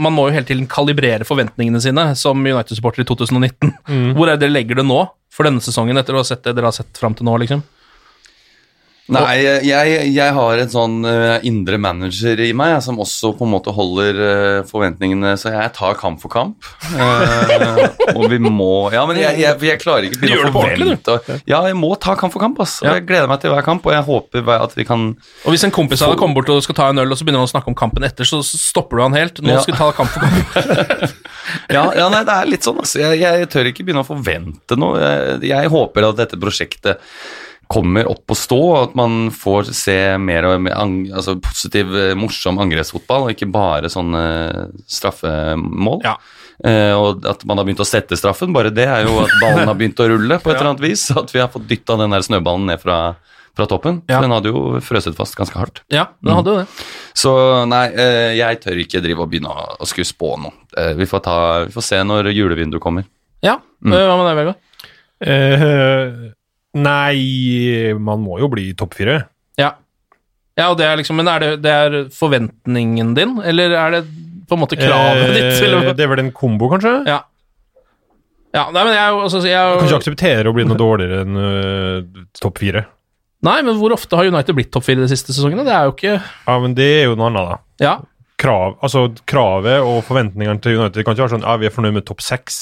[0.03, 3.71] Man må jo hele tiden kalibrere forventningene sine som United-supporter i 2019.
[4.17, 4.99] Hvor er det dere legger det nå,
[5.31, 7.63] for denne sesongen, etter å ha sett det dere har sett fram til nå, liksom?
[9.11, 13.51] Nei, jeg, jeg har en sånn eh, indre manager i meg som også på en
[13.51, 16.63] måte holder eh, forventningene Så jeg tar kamp for kamp.
[16.87, 17.81] Eh,
[18.13, 21.17] og vi må Ja, men jeg, jeg, jeg klarer ikke å begynne å forvente
[21.51, 22.77] Ja, jeg må ta kamp for kamp, ass.
[22.85, 25.09] Og jeg gleder meg til hver kamp, og jeg håper at vi kan
[25.43, 27.27] Og hvis en kompis av deg kommer bort og skal ta en øl, og så
[27.27, 29.43] begynner han å snakke om kampen etter, så stopper du han helt.
[29.43, 31.19] Nå skal vi ta kamp for kamp.
[31.73, 33.01] Ja, ja nei, det er litt sånn, altså.
[33.01, 34.95] Jeg, jeg tør ikke begynne å forvente noe.
[35.01, 37.03] Jeg, jeg håper at dette prosjektet
[37.73, 42.13] kommer opp å stå, og at man får se mer og mer altså positiv, eh,
[42.19, 44.23] morsom angrepsfotball, og ikke bare sånne
[44.89, 46.01] straffemål.
[46.05, 46.15] Ja.
[46.63, 49.67] Eh, og at man har begynt å sette straffen, bare det er jo at ballen
[49.67, 51.07] har begynt å rulle på et eller annet vis.
[51.17, 52.99] At vi har fått dytta den der snøballen ned fra,
[53.57, 54.03] fra toppen.
[54.11, 54.21] Ja.
[54.23, 55.81] Den hadde jo frøset fast ganske hardt.
[55.93, 56.67] Ja, den hadde jo det.
[57.17, 57.33] Så
[57.71, 60.53] nei, eh, jeg tør ikke drive og begynne å, å skulle spå noe.
[60.77, 63.09] Eh, vi, får ta, vi får se når julevinduet kommer.
[63.43, 63.91] Ja, Mm.
[63.99, 64.59] Hva med deg, Vegard?
[65.27, 66.11] Eh,
[66.73, 69.19] nei, man må jo bli topp fire.
[69.59, 69.75] Ja.
[70.57, 74.01] ja, og det er liksom Men er det, det er forventningen din, eller er det
[74.49, 75.51] på en måte kravet ditt?
[75.51, 75.93] Eh, Eller?
[75.93, 76.97] det er vel en kombo, kanskje?
[77.09, 77.21] Ja.
[78.53, 81.39] Ja, nei, men jeg, altså, jeg, Du kan ikke akseptere å bli noe dårligere enn
[81.41, 82.83] uh, topp fire.
[83.43, 85.65] Nei, men hvor ofte har United blitt topp fire de siste sesongene?
[85.67, 87.57] Det er jo ikke Ja, men det er jo noe annet, da.
[87.81, 87.95] Ja.
[88.43, 91.97] Krav, altså, kravet og forventningene til United kan ikke være sånn ja, vi er fornøyd
[91.97, 92.61] med topp seks.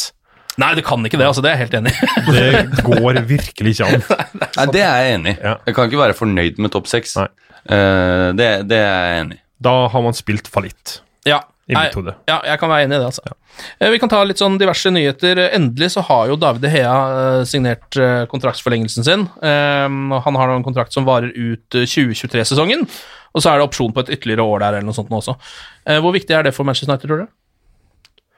[0.59, 1.41] Nei, det kan ikke det, altså.
[1.45, 2.09] Det er jeg helt enig i.
[2.75, 4.03] Det går virkelig ikke an.
[4.57, 5.39] Nei, Det er jeg enig i.
[5.45, 5.53] Ja.
[5.67, 7.15] Jeg kan ikke være fornøyd med topp seks.
[7.21, 7.29] Nei.
[7.71, 9.41] Eh, det, det er jeg enig i.
[9.61, 10.97] Da har man spilt fallitt,
[11.29, 11.37] Ja,
[11.69, 12.15] i mitt hode.
[12.27, 13.35] ja, jeg kan være enig i det, altså.
[13.79, 15.37] Eh, Vi kan ta litt sånn diverse nyheter.
[15.53, 19.27] Endelig så har jo David De Hea eh, signert eh, kontraktsforlengelsen sin.
[19.39, 19.85] Eh,
[20.25, 22.87] Han har nå en kontrakt som varer ut eh, 2023-sesongen,
[23.31, 25.37] og så er det opsjon på et ytterligere år der, eller noe sånt nå også.
[25.85, 27.29] Eh, Hvor viktig er det for Manchester United, tror du?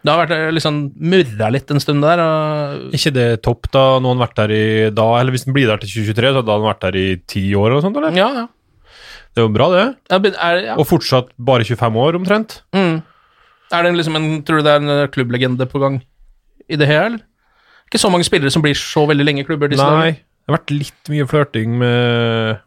[0.03, 2.19] Det har vært eh, liksom murra litt en stund der.
[2.19, 2.89] Og...
[2.97, 5.79] ikke det topp da noen har vært der i da, eller hvis han blir der
[5.79, 8.19] til 2023, så hadde han vært der i ti år eller noe sånt, eller?
[8.19, 8.45] Ja, ja.
[9.33, 9.85] Det er jo bra, det.
[10.11, 10.75] Ja, men Er, ja.
[10.77, 12.59] Og fortsatt bare 25 år, omtrent.
[12.75, 12.99] Mm.
[13.73, 16.01] er det liksom en, Tror du det er en eh, klubblegende på gang
[16.69, 17.23] i det her, eller?
[17.87, 20.11] Ikke så mange spillere som blir så veldig lenge i klubber disse Nei.
[20.11, 20.19] dager.
[20.19, 22.61] Det har vært litt mye flørting med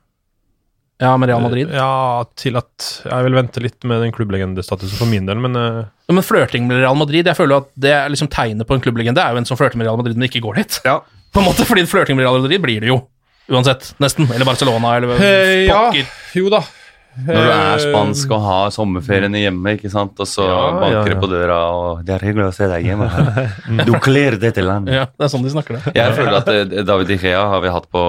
[0.98, 1.68] Ja, med Real Madrid.
[1.74, 5.82] Ja, til at jeg vil vente litt med den klubblegendestatusen for min del, men uh...
[6.06, 8.80] Ja, Men flørting med Real Madrid, jeg føler at det er liksom tegnet på en
[8.84, 10.80] klubblegende er jo en som flørter med Real Madrid, men ikke går dit.
[10.86, 11.00] Ja.
[11.34, 13.02] På en måte, fordi flørting med Real Madrid blir det jo.
[13.52, 14.26] Uansett, nesten.
[14.32, 15.90] Eller Barcelona, eller eh, ja.
[16.34, 16.64] Jo da.
[17.16, 20.96] Når du er Eh, spansk og har sommerferiene hjemme, ikke sant, og så Ja, banker
[20.96, 21.20] ja, det ja.
[21.20, 23.08] på døra, og 'Det er hyggelig å se deg hjemme'.
[23.88, 24.94] Du kler dette landet.
[24.94, 25.94] Ja, det er sånn de snakker det.
[25.96, 28.02] Jeg føler at David Igea har vi hatt på,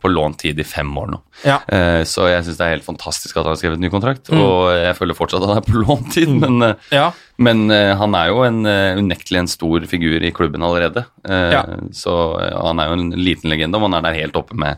[0.00, 1.22] på låntid i fem år nå.
[1.46, 1.58] Ja.
[1.72, 4.28] Eh, Så jeg syns det er helt fantastisk at han har skrevet en ny kontrakt.
[4.34, 7.06] Og jeg føler fortsatt at han er på låntid, men, eh, Ja.
[7.38, 8.60] men eh, han er jo en,
[9.00, 11.06] unektelig en stor figur i klubben allerede.
[11.26, 11.62] Ja.
[11.96, 14.76] Så han er jo en liten legende, og han er der helt oppe med,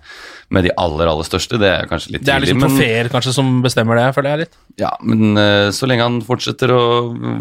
[0.50, 1.58] med de aller, aller største.
[1.58, 4.56] Det er kanskje litt Det er liksom trofeer kanskje som bestemmer det, føler jeg litt.
[4.80, 5.36] ja, men
[5.74, 6.82] så lenge han fortsetter å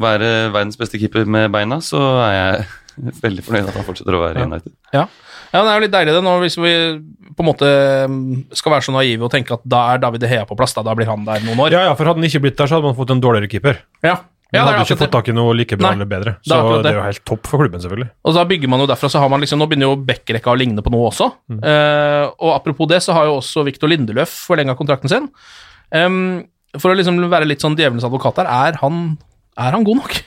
[0.02, 2.70] være verdens beste keeper med beina, så er jeg
[3.26, 4.74] veldig fornøyd at han fortsetter å være i United.
[4.94, 5.06] Ja.
[5.06, 5.08] ja,
[5.52, 6.74] det er jo litt deilig det nå, hvis vi
[7.36, 7.70] på en måte
[8.12, 10.74] mm, skal være så naive og tenke at da er David De Hea på plass,
[10.78, 11.74] da, da blir han der noen år.
[11.76, 13.82] Ja, ja, for hadde han ikke blitt der, så hadde man fått en dårligere keeper.
[14.06, 14.20] Ja.
[14.52, 16.34] Men Ja, hadde ikke fått tak i noe like bra Nei, eller bedre.
[16.44, 16.92] det er Så det det.
[16.92, 18.10] er jo helt topp for klubben, selvfølgelig.
[18.28, 20.58] Og da bygger man jo derfra, så har man liksom, nå begynner jo Beck-rekka å
[20.60, 21.30] ligne på noe også.
[21.48, 21.62] Mm.
[21.64, 25.30] Uh, og apropos det, så har jo også Victor Lindeløf forlenga kontrakten sin.
[25.96, 26.44] Um,
[26.76, 29.00] for å liksom være litt sånn djevelens advokat her, er han,
[29.56, 30.20] er han god nok?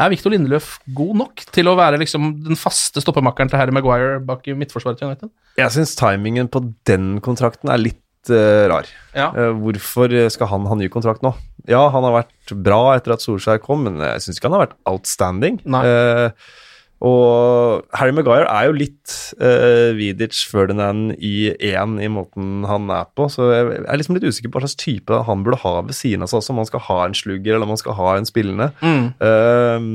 [0.00, 4.20] Er Victor Lindeløf god nok til å være liksom den faste stoppemakkeren til Harry Maguire
[4.24, 5.32] bak i midtforsvaret til United?
[5.60, 8.88] Jeg syns timingen på den kontrakten er litt uh, rar.
[9.12, 9.28] Ja.
[9.36, 11.34] Uh, hvorfor skal han ha ny kontrakt nå?
[11.70, 14.64] Ja, han har vært bra etter at Solskjær kom, men jeg syns ikke han har
[14.64, 15.60] vært outstanding.
[15.70, 15.82] Nei.
[15.86, 16.48] Eh,
[17.02, 23.08] og Harry Maguire er jo litt uh, Vidic Ferdinand i én i måten han er
[23.18, 25.98] på, så jeg er liksom litt usikker på hva slags type han burde ha ved
[25.98, 28.12] siden av seg også, om han skal ha en slugger eller om han skal ha
[28.16, 28.70] en spillende.
[28.84, 29.08] Mm.
[29.18, 29.88] Eh,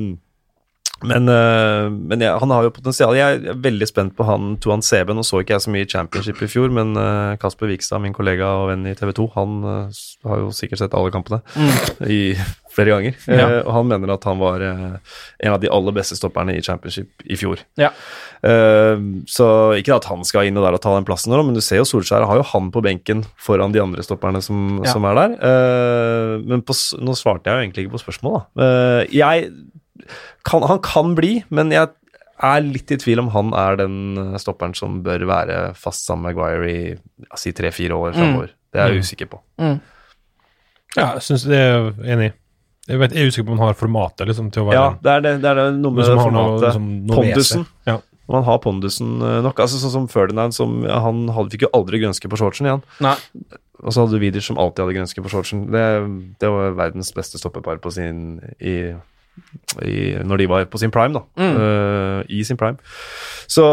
[1.05, 3.13] men, eh, men ja, han har jo potensial.
[3.17, 5.13] Jeg er veldig spent på han Tuan Sebe.
[5.13, 8.47] Nå så ikke jeg så mye Championship i fjor, men eh, Kasper Vikstad, min kollega
[8.63, 11.41] og venn i TV 2, han eh, har jo sikkert sett alle kampene
[12.17, 12.33] i
[12.77, 13.15] flere ganger.
[13.29, 13.45] Ja.
[13.45, 14.97] Eh, og han mener at han var eh,
[15.45, 17.61] en av de aller beste stopperne i Championship i fjor.
[17.81, 17.91] Ja.
[18.45, 18.97] Eh,
[19.29, 19.47] så
[19.79, 21.81] ikke at han skal inn og der og ta den plassen, nå, men du ser
[21.81, 24.91] jo Solskjær har jo han på benken foran de andre stopperne som, Ja.
[24.93, 25.37] som er der.
[26.45, 29.49] Men på, nå svarte jeg jo egentlig ikke på spørsmålet, jeg
[30.47, 31.91] kan, han kan bli, men jeg
[32.37, 36.29] er litt i tvil om han er den eh, stopperen som bør være fast sammen
[36.29, 38.51] med Maguire i ja, si tre-fire år framover.
[38.73, 39.39] Det er jeg usikker på.
[40.97, 42.33] Ja, jeg syns det er enig.
[42.87, 44.91] Jeg, vet, jeg er usikker på om han har formatet liksom, til å være Ja,
[45.03, 46.67] det er det, det, er det noe med som det har noe, formatet.
[46.67, 47.65] liksom, Pondusen.
[47.89, 47.97] Ja.
[48.27, 49.59] Om han har pondusen eh, nok.
[49.63, 52.83] Altså Sånn som Ferdinand, som ja, han hadde, fikk jo aldri grønske på shortsen igjen.
[53.03, 53.15] Nei.
[53.83, 55.67] Og så hadde du Vidic som alltid hadde grønske på shortsen.
[55.73, 55.83] Det,
[56.41, 58.77] det var verdens beste stoppepar på sin i,
[59.83, 61.23] i, Når de var på sin prime, da.
[61.37, 61.57] Mm.
[61.57, 62.79] Uh, I sin prime.
[63.47, 63.63] Så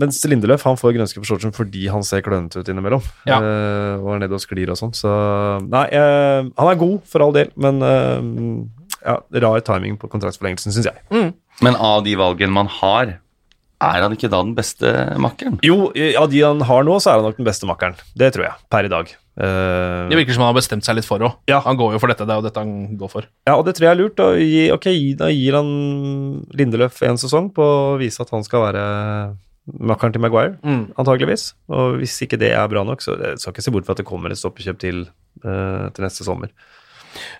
[0.00, 3.02] Mens Lindeløf han får grønske på shortsen fordi han ser klønete ut innimellom.
[3.28, 3.40] Ja.
[3.40, 4.94] Uh, og er nede og sklir og sånn.
[4.96, 5.10] Så
[5.66, 7.82] Nei, uh, han er god for all del, men
[9.04, 11.34] ja, rar timing på kontraktsforlengelsen, syns jeg.
[11.64, 13.18] Men av de valgene man har,
[13.84, 14.90] er han ikke da den beste
[15.20, 15.58] makkeren?
[15.66, 15.90] Jo,
[16.20, 17.98] av de han har nå, så er han nok den beste makkeren.
[18.16, 19.12] Det tror jeg, per i dag.
[19.36, 21.32] Eh, Det virker som han har bestemt seg litt for òg.
[21.50, 21.60] Ja.
[21.64, 23.24] Han går jo for dette, det er jo dette han går for.
[23.48, 24.14] ja, og det tror jeg er lurt.
[24.16, 24.86] Da, gi, ok,
[25.18, 28.84] da gir han Lindeløf en sesong på å vise at han skal være
[29.80, 30.92] makkeren til Maguire, Mm.
[30.96, 31.54] antageligvis.
[31.68, 33.96] Og hvis ikke det er bra nok, så jeg skal ikke se bort fra at
[34.02, 35.08] det kommer et stoppekjøp til,
[35.44, 36.50] uh, til neste sommer.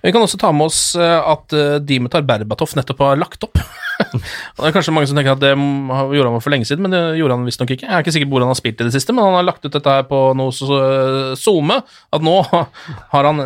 [0.02, 3.58] Vi kan også ta med oss eh, at uh, Dimitar Berbatov nettopp har lagt opp.
[3.94, 7.02] Det er kanskje mange som tenker at det gjorde han for lenge siden, men det
[7.20, 7.86] gjorde han visstnok ikke.
[7.86, 9.46] Jeg er ikke sikker på hvor han har spilt i det siste, men han har
[9.46, 10.50] lagt ut dette her på noe
[11.38, 11.76] SoMe.
[12.10, 12.34] At nå
[13.14, 13.44] har han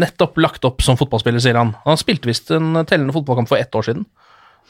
[0.00, 1.74] nettopp lagt opp som fotballspiller, sier han.
[1.84, 4.08] Han spilte visst en tellende fotballkamp for ett år siden.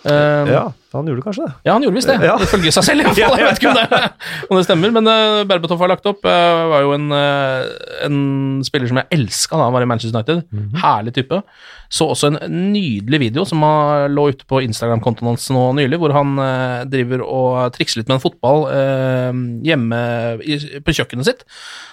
[0.02, 0.72] Eh, Ja.
[0.96, 1.52] Han gjorde kanskje det.
[1.62, 2.16] Ja, han gjorde visst det.
[2.26, 2.34] Ja.
[2.42, 3.38] Ifølge seg selv, i hvert fall.
[3.40, 3.98] Jeg vet ikke om det,
[4.48, 4.94] om det stemmer.
[4.96, 6.24] Men uh, Berbatov har lagt opp.
[6.26, 7.68] Uh, var jo en, uh,
[8.08, 8.16] en
[8.66, 10.42] spiller som jeg elska da han var i Manchester United.
[10.82, 11.38] Herlig type.
[11.90, 12.40] Så også en
[12.72, 13.62] nydelig video som
[14.10, 18.18] lå ute på Instagram-kontoen hans nå nylig, hvor han uh, driver og trikser litt med
[18.18, 18.66] en fotball
[19.66, 20.00] hjemme
[20.42, 21.46] i, på kjøkkenet sitt.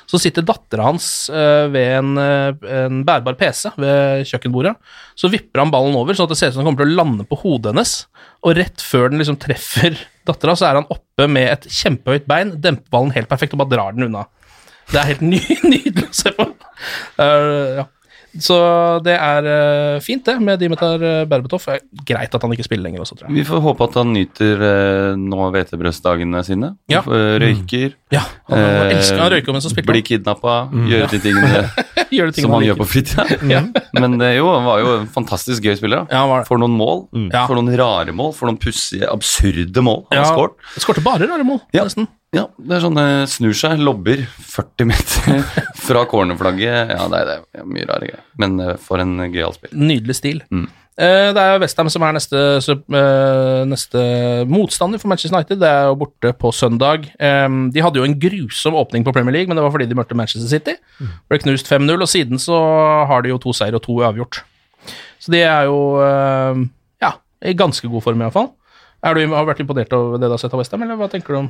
[0.08, 4.78] Så sitter dattera hans ved en, en bærbar PC ved kjøkkenbordet.
[5.20, 7.02] Så vipper han ballen over, sånn at det ser ut som den kommer til å
[7.02, 7.98] lande på hodet hennes.
[8.46, 9.98] Og rett før den liksom treffer
[10.28, 13.74] dattera, så er han oppe med et kjempehøyt bein, demper ballen helt perfekt og bare
[13.76, 14.28] drar den unna.
[14.92, 15.42] Det er helt ny,
[15.74, 16.48] nydelig å se på.
[17.20, 17.88] Uh, ja.
[18.40, 18.58] Så
[19.06, 21.64] det er eh, fint, det, med Dimitar uh, Berbatov.
[21.72, 23.38] er Greit at han ikke spiller lenger også, tror jeg.
[23.40, 26.74] Vi får håpe at han nyter eh, nå hvetebrødsdagene sine.
[26.92, 27.02] Ja.
[27.02, 27.96] Eh, Røyker.
[28.14, 28.22] Ja,
[28.52, 29.90] han han elsker han røyker mens han spiller.
[29.94, 31.64] Blir kidnappa, gjøre de tingene
[32.16, 33.26] Gjør det tingene som han han gjør på fritida.
[34.02, 36.06] Men det jo, han var jo en fantastisk gøy spiller.
[36.06, 36.16] da.
[36.16, 36.48] Ja, han var det.
[36.52, 37.32] For noen mål, Mm.
[37.34, 40.56] for noen rare mål, for noen pussige, absurde mål han har Ja, skåret.
[40.84, 41.84] Skårte bare rare mål, Ja.
[41.88, 42.08] nesten.
[42.36, 45.46] Ja, det er sånn eh, snur seg, lobber 40 meter
[45.88, 46.92] fra cornerflagget.
[46.92, 48.26] Ja, det er, det er mye rare greier.
[48.42, 49.72] Men eh, for en gøyal spill.
[49.80, 50.42] Nydelig stil.
[50.52, 50.66] Mm.
[50.98, 54.02] Eh, det er Westham som er neste, så, eh, neste
[54.50, 55.62] motstander for Manchester United.
[55.62, 57.08] Det er jo borte på søndag.
[57.16, 59.98] Eh, de hadde jo en grusom åpning på Premier League, men det var fordi de
[60.00, 60.76] møtte Manchester City.
[61.32, 62.60] Ble knust 5-0, og siden så
[63.08, 64.42] har de jo to seier og to uavgjort.
[65.24, 66.66] Så de er jo eh,
[67.06, 67.14] ja,
[67.46, 68.52] i ganske god form, iallfall.
[69.06, 71.08] Har du har du vært imponert over det du har sett av Westham, eller hva
[71.14, 71.50] tenker du om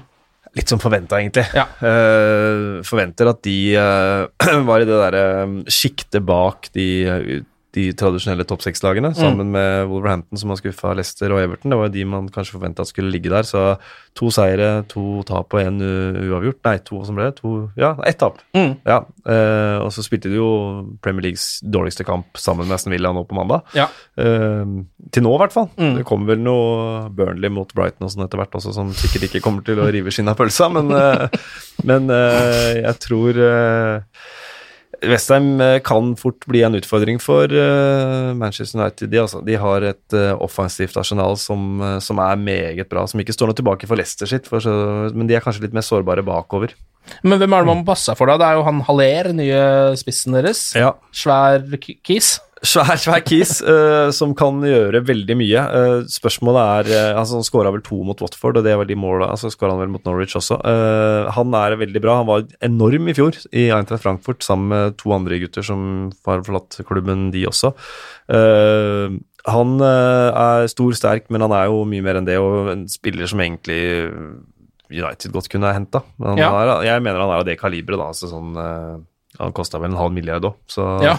[0.55, 1.45] Litt som forventa, egentlig.
[1.57, 1.65] Ja.
[1.81, 5.25] Uh, forventer at de uh, var i det derre
[5.71, 7.41] sjiktet bak de, eh,
[7.77, 11.71] de tradisjonelle topp seks-lagene, sammen med Wolverhampton, som har skuffa Leicester og Everton.
[11.71, 13.47] Det var jo de man kanskje forventa skulle ligge der.
[13.47, 13.63] Så
[14.17, 16.61] to seire, to tap og én uavgjort.
[16.65, 17.37] Nei, to som ble det?
[17.41, 18.41] To, ja, ett tap.
[18.57, 18.73] Mm.
[18.87, 20.49] Ja, eh, og så spilte de jo
[21.05, 23.67] Premier Leagues dårligste kamp sammen med Aston Villa nå på mandag.
[23.77, 23.87] Ja.
[24.17, 24.65] Eh,
[25.13, 25.69] til nå, i hvert fall.
[25.77, 25.93] Mm.
[25.99, 29.43] Det kommer vel noe Burnley mot Brighton og sånn etter hvert også, som sikkert ikke
[29.45, 31.53] kommer til å rive skinnet av pølsa, men, eh,
[31.87, 34.21] men eh, jeg tror uh,
[35.05, 39.11] Westham kan fort bli en utfordring for eh, Manchester United.
[39.11, 43.21] De, altså, de har et eh, offensivt arsenal som, eh, som er meget bra, som
[43.21, 44.73] ikke står noe tilbake for Leicester sitt, for så,
[45.13, 46.73] men de er kanskje litt mer sårbare bakover.
[47.23, 48.39] Men hvem er det man må passe for, da?
[48.41, 49.61] Det er jo han Haller, nye
[49.99, 50.69] spissen deres.
[50.75, 50.91] Ja.
[51.15, 52.37] Svær kis.
[52.65, 55.63] Svær, svær kis uh, som kan gjøre veldig mye.
[55.69, 58.97] Uh, spørsmålet er uh, altså Han skåra vel to mot Watford, og det var de
[58.97, 59.29] måla.
[59.33, 60.59] Altså skåra han vel mot Norwich også.
[61.35, 62.17] Han er veldig bra.
[62.21, 66.43] Han var enorm i fjor i Eintracht Frankfurt sammen med to andre gutter som har
[66.45, 67.73] forlatt klubben, de også.
[69.47, 73.29] Han er stor, sterk, men han er jo mye mer enn det, og en spiller
[73.29, 73.81] som egentlig
[74.91, 76.01] United godt kunne ha henta.
[76.39, 76.49] Ja.
[76.87, 78.09] Jeg mener han er av det kaliberet, da.
[78.15, 78.57] Altså sånn
[79.39, 81.17] han kosta vel en halv milliard òg, så, Ja.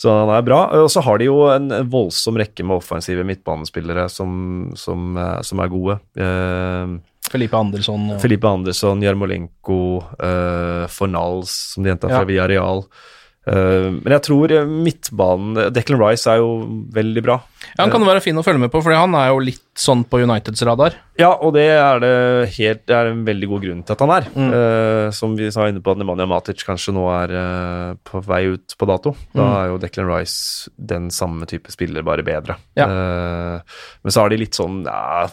[0.00, 0.62] så han er bra.
[0.82, 5.60] Og så har de jo en voldsom rekke med offensive midtbanespillere som, som, eh, som
[5.60, 6.00] er gode.
[6.16, 6.98] Eh,
[7.30, 8.10] Felipe Andersson.
[8.10, 8.20] Og...
[8.20, 12.26] Felipe Andersson, Jarmolenko, uh, Fornals, som de henta fra Ja.
[12.26, 12.82] Villarreal.
[12.82, 13.19] Eh,
[13.50, 16.50] men jeg tror eh, midtbanen Declan Rice er jo
[16.94, 17.38] veldig bra.
[17.74, 19.64] Ja, han kan jo være fin å følge med på, fordi han er jo litt
[19.80, 20.94] sånn på Uniteds radar.
[21.20, 22.12] Ja, og det er det
[22.56, 24.28] helt Det er en veldig god grunn til at han er.
[24.32, 28.42] Eh, som vi sa inne på at Nemanja Matic kanskje nå er uh, på vei
[28.54, 29.14] ut på dato.
[29.34, 29.54] Da Mm.
[29.60, 32.56] er jo Declan Rice den samme type spiller, bare bedre.
[32.78, 32.86] Ja.
[32.88, 35.26] Uh, men så har de litt sånn ja,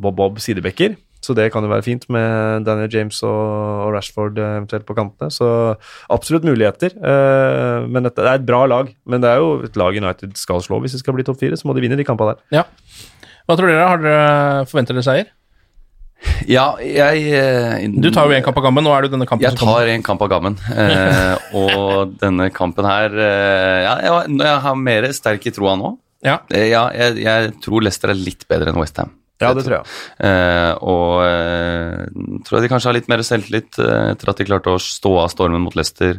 [0.00, 0.96] Bob-Bob sidebekker.
[1.20, 5.28] Så det kan jo være fint med Daniel James og, Rashford eh, eventuelt på kantene.
[5.34, 5.48] Så
[6.12, 6.96] absolutt muligheter.
[6.96, 8.88] Eh, men dette, det er et bra lag.
[9.04, 11.58] Men det er jo et lag United skal slå hvis de skal bli topp fire.
[11.60, 12.62] Så må de vinne de kampene der.
[12.62, 12.64] Ja.
[13.44, 13.90] Hva tror dere?
[13.90, 15.30] Har dere Forventer dere seier?
[16.48, 19.46] Ja, jeg eh, Du tar jo én kamp av gammen, nå er det denne kampen
[19.46, 19.86] Jeg som kommer.
[19.86, 20.56] tar en kamp av gammen.
[20.68, 25.94] Eh, og denne kampen her eh, ja, jeg, jeg har mer sterk i troa nå.
[26.26, 26.42] Ja.
[26.52, 29.14] Eh, ja, jeg, jeg tror Leicester er litt bedre enn Westham.
[29.40, 29.86] Ja, det tror jeg.
[30.20, 32.06] Eh, og eh,
[32.46, 35.14] tror jeg de kanskje har litt mer selvtillit eh, etter at de klarte å stå
[35.24, 36.18] av stormen mot Leicester.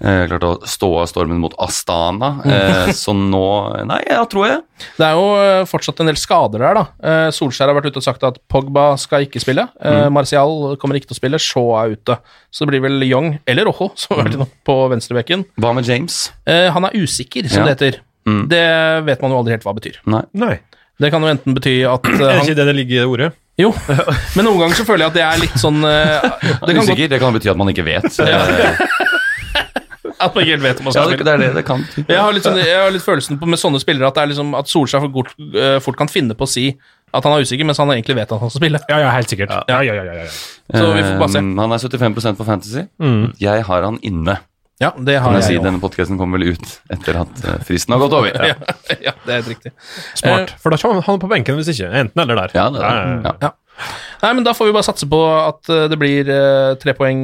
[0.00, 2.30] Eh, klarte å stå av stormen mot Astana.
[2.44, 3.42] Eh, så nå
[3.88, 4.60] Nei, ja, tror jeg.
[4.96, 6.84] Det er jo eh, fortsatt en del skader der, da.
[7.04, 9.68] Eh, Solskjær har vært ute og sagt at Pogba skal ikke spille.
[9.80, 10.14] Eh, Mm.
[10.16, 12.14] Martial kommer ikke til å spille, Shaw er ute.
[12.54, 15.42] Så det blir vel Young, eller Rojo, som har vært inne på venstrebekken.
[15.60, 16.22] Hva med James?
[16.48, 17.68] Eh, han er usikker, som Ja.
[17.68, 18.00] det heter.
[18.28, 18.42] Mm.
[18.52, 18.62] Det
[19.06, 19.98] vet man jo aldri helt hva betyr.
[20.12, 20.22] Nei.
[20.36, 20.54] Nei.
[21.00, 23.30] Det kan jo enten bety at Er han ikke det det ligger i ordet?
[23.60, 23.74] Jo,
[24.36, 26.22] men noen ganger så føler jeg at det er litt sånn uh,
[26.66, 28.08] Det kan godt Det kan bety at man ikke vet.
[30.20, 31.24] At man ikke helt vet om man skal spille.
[31.24, 31.84] Ja, det er det det kan.
[31.96, 34.30] Jeg har litt, sånn, jeg har litt følelsen på, med sånne spillere at, det er
[34.34, 36.66] liksom, at Solskjær for godt, eh, fort kan finne på å si
[37.10, 38.82] at han er usikker, mens han egentlig vet at han skal spille.
[38.92, 39.54] Ja, ja, helt sikkert.
[39.70, 40.28] Ja, ja, ja, ja, ja.
[40.28, 41.40] Så vi får bare se.
[41.40, 42.84] Um, han er 75% på Fantasy.
[43.00, 43.24] Mm.
[43.40, 44.36] Jeg har han inne.
[44.80, 48.00] Ja, det har jeg, si, Denne podkasten kommer vel ut etter at eh, fristen har
[48.00, 48.32] gått over.
[48.48, 48.54] ja,
[48.96, 49.72] ja, det er helt riktig.
[50.16, 50.54] Smart.
[50.54, 51.90] Eh, for da kommer han på benken hvis ikke.
[52.00, 52.54] Enten eller der.
[52.56, 53.34] Ja, det er, eh, ja.
[53.44, 53.50] ja.
[54.22, 56.28] Nei, men da får vi bare satse på at det blir
[56.80, 57.20] tre poeng,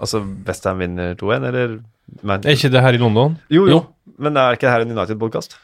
[0.00, 1.78] Altså Westham vinner 2-1, eller
[2.22, 3.34] Man Er ikke det her i London?
[3.52, 3.80] Jo, jo.
[4.18, 5.56] Men er ikke det her en United-podkast?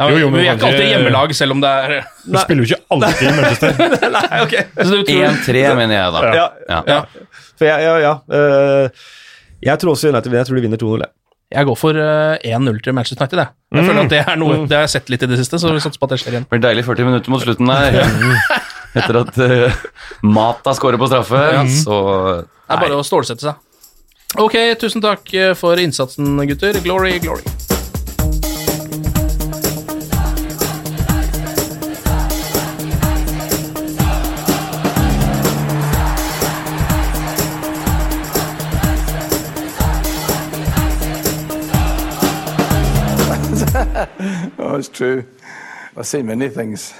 [0.00, 1.94] Ja, Jo, jo, men vi er ikke alltid hjemmelag, selv om det er
[2.24, 3.80] Du spiller jo ikke alltid i Manchester.
[4.16, 4.54] Nei, ok.
[4.80, 6.22] Så du tror- 1-3, mener jeg, da.
[6.38, 6.46] Ja.
[6.70, 6.78] Ja.
[6.88, 7.00] Ja.
[7.60, 8.14] For jeg, ja, ja.
[8.32, 9.10] Uh,
[9.60, 10.40] jeg tror også United vinner.
[10.40, 11.04] Jeg tror de vinner 2-0.
[11.04, 11.12] jeg.
[11.50, 13.38] Jeg går for eh, 1-0 til Manchester United.
[13.42, 15.58] Jeg, jeg føler at Det er noe Det har jeg sett litt i det siste,
[15.58, 16.44] så vi satser på at det skjer igjen.
[16.46, 17.98] Det blir deilig 40 minutter mot slutten der.
[19.00, 19.80] Etter at uh,
[20.22, 21.42] Mata scorer på straffe,
[21.82, 21.98] så
[22.70, 23.54] Det er bare å stålsette seg.
[24.38, 26.78] Ok, tusen takk eh, for innsatsen, gutter.
[26.84, 27.42] Glory, glory.
[44.58, 45.24] Oh, it's true.
[45.96, 46.94] I've seen many things.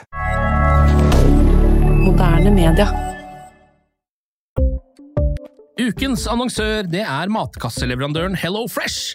[2.02, 3.09] Moderne media.
[5.80, 9.14] Ukens annonsør det er matkasseleverandøren Hello Fresh.